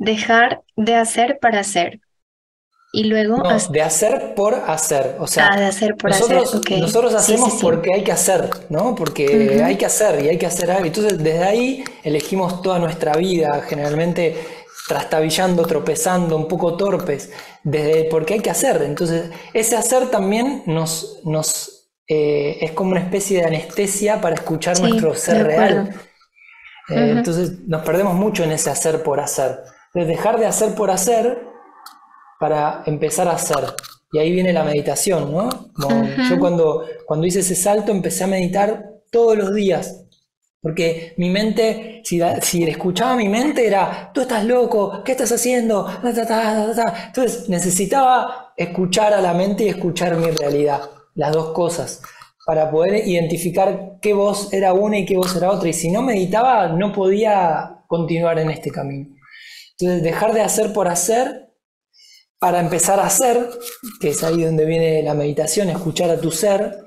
[0.00, 2.00] Dejar de hacer para hacer.
[2.92, 3.36] Y luego...
[3.36, 5.16] No, de hacer por hacer.
[5.20, 6.80] O sea, ah, de hacer por nosotros, hacer.
[6.80, 8.94] nosotros hacemos porque hay que hacer, ¿no?
[8.94, 10.86] Porque hay que hacer y hay que hacer algo.
[10.86, 14.34] Entonces, desde ahí elegimos toda nuestra vida, generalmente
[14.88, 17.30] trastabillando, tropezando, un poco torpes,
[17.62, 18.82] desde porque hay que hacer.
[18.82, 24.80] Entonces, ese hacer también nos, nos eh, es como una especie de anestesia para escuchar
[24.80, 25.94] nuestro ser real.
[26.88, 29.60] Eh, entonces, nos perdemos mucho en ese hacer por hacer.
[29.94, 31.46] De dejar de hacer por hacer
[32.38, 33.74] para empezar a hacer.
[34.12, 35.48] Y ahí viene la meditación, ¿no?
[36.28, 40.04] Yo cuando, cuando hice ese salto empecé a meditar todos los días.
[40.62, 45.86] Porque mi mente, si, si escuchaba mi mente era, tú estás loco, ¿qué estás haciendo?
[46.02, 50.82] Entonces necesitaba escuchar a la mente y escuchar mi realidad,
[51.14, 52.02] las dos cosas,
[52.44, 55.68] para poder identificar qué voz era una y qué voz era otra.
[55.68, 59.16] Y si no meditaba, no podía continuar en este camino.
[59.80, 61.50] Entonces dejar de hacer por hacer
[62.38, 63.50] para empezar a hacer,
[64.00, 66.78] que es ahí donde viene la meditación, escuchar a tu ser,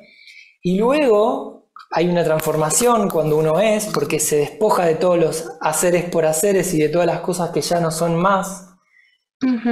[0.64, 6.06] y luego hay una transformación cuando uno es, porque se despoja de todos los haceres
[6.06, 8.68] por haceres y de todas las cosas que ya no son más,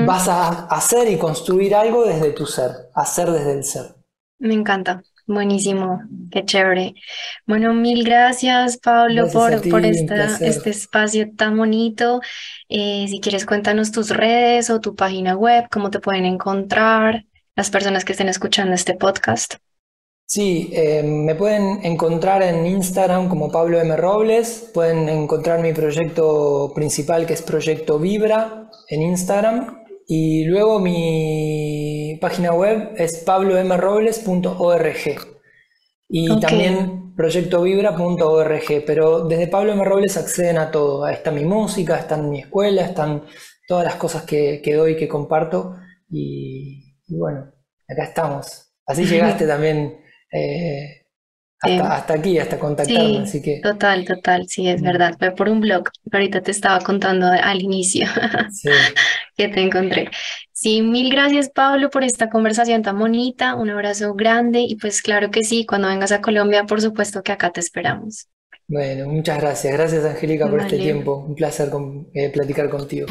[0.05, 3.95] vas a hacer y construir algo desde tu ser, hacer desde el ser.
[4.37, 5.01] Me encanta.
[5.31, 6.93] Buenísimo, qué chévere.
[7.47, 12.19] Bueno, mil gracias, Pablo, por, por este espacio tan bonito.
[12.67, 17.23] Eh, si quieres, cuéntanos tus redes o tu página web, cómo te pueden encontrar
[17.55, 19.55] las personas que estén escuchando este podcast.
[20.25, 23.95] Sí, eh, me pueden encontrar en Instagram como Pablo M.
[23.95, 29.80] Robles, pueden encontrar mi proyecto principal que es Proyecto Vibra en Instagram
[30.13, 34.97] y luego mi página web es pablomrobles.org
[36.09, 39.85] y también proyectovibra.org, pero desde Pablo M.
[39.85, 41.05] Robles acceden a todo.
[41.05, 43.23] Ahí está mi música, está en mi escuela, están
[43.65, 45.77] todas las cosas que, que doy, que comparto
[46.09, 47.49] y, bueno,
[47.87, 48.73] acá estamos.
[48.85, 49.97] Así llegaste también
[50.29, 51.00] eh,
[51.61, 53.59] hasta, aquí, hasta contactarme, así que...
[53.61, 54.85] Total, total, sí, es mm.
[54.85, 55.15] verdad.
[55.19, 58.07] Fue por un blog, ahorita te estaba contando al inicio
[59.37, 60.09] que te encontré.
[60.51, 65.31] Sí, mil gracias Pablo por esta conversación tan bonita, un abrazo grande y pues claro
[65.31, 68.27] que sí, cuando vengas a Colombia, por supuesto que acá te esperamos.
[68.67, 69.73] Bueno, muchas gracias.
[69.73, 71.25] Gracias Angélica por este tiempo.
[71.27, 71.69] Un placer
[72.13, 73.07] eh, platicar contigo.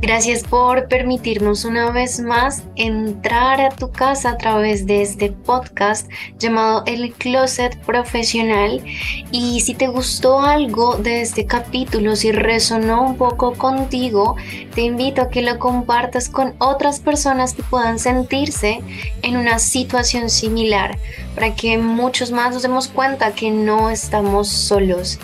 [0.00, 6.10] Gracias por permitirnos una vez más entrar a tu casa a través de este podcast
[6.38, 8.82] llamado El Closet Profesional.
[9.30, 14.36] Y si te gustó algo de este capítulo, si resonó un poco contigo,
[14.74, 18.82] te invito a que lo compartas con otras personas que puedan sentirse
[19.22, 20.98] en una situación similar,
[21.34, 25.18] para que muchos más nos demos cuenta que no estamos solos.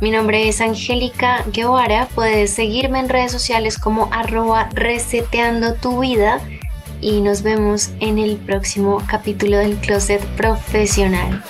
[0.00, 2.08] Mi nombre es Angélica Guevara.
[2.14, 6.40] Puedes seguirme en redes sociales como arroba reseteando tu vida
[7.00, 11.42] y nos vemos en el próximo capítulo del Closet Profesional.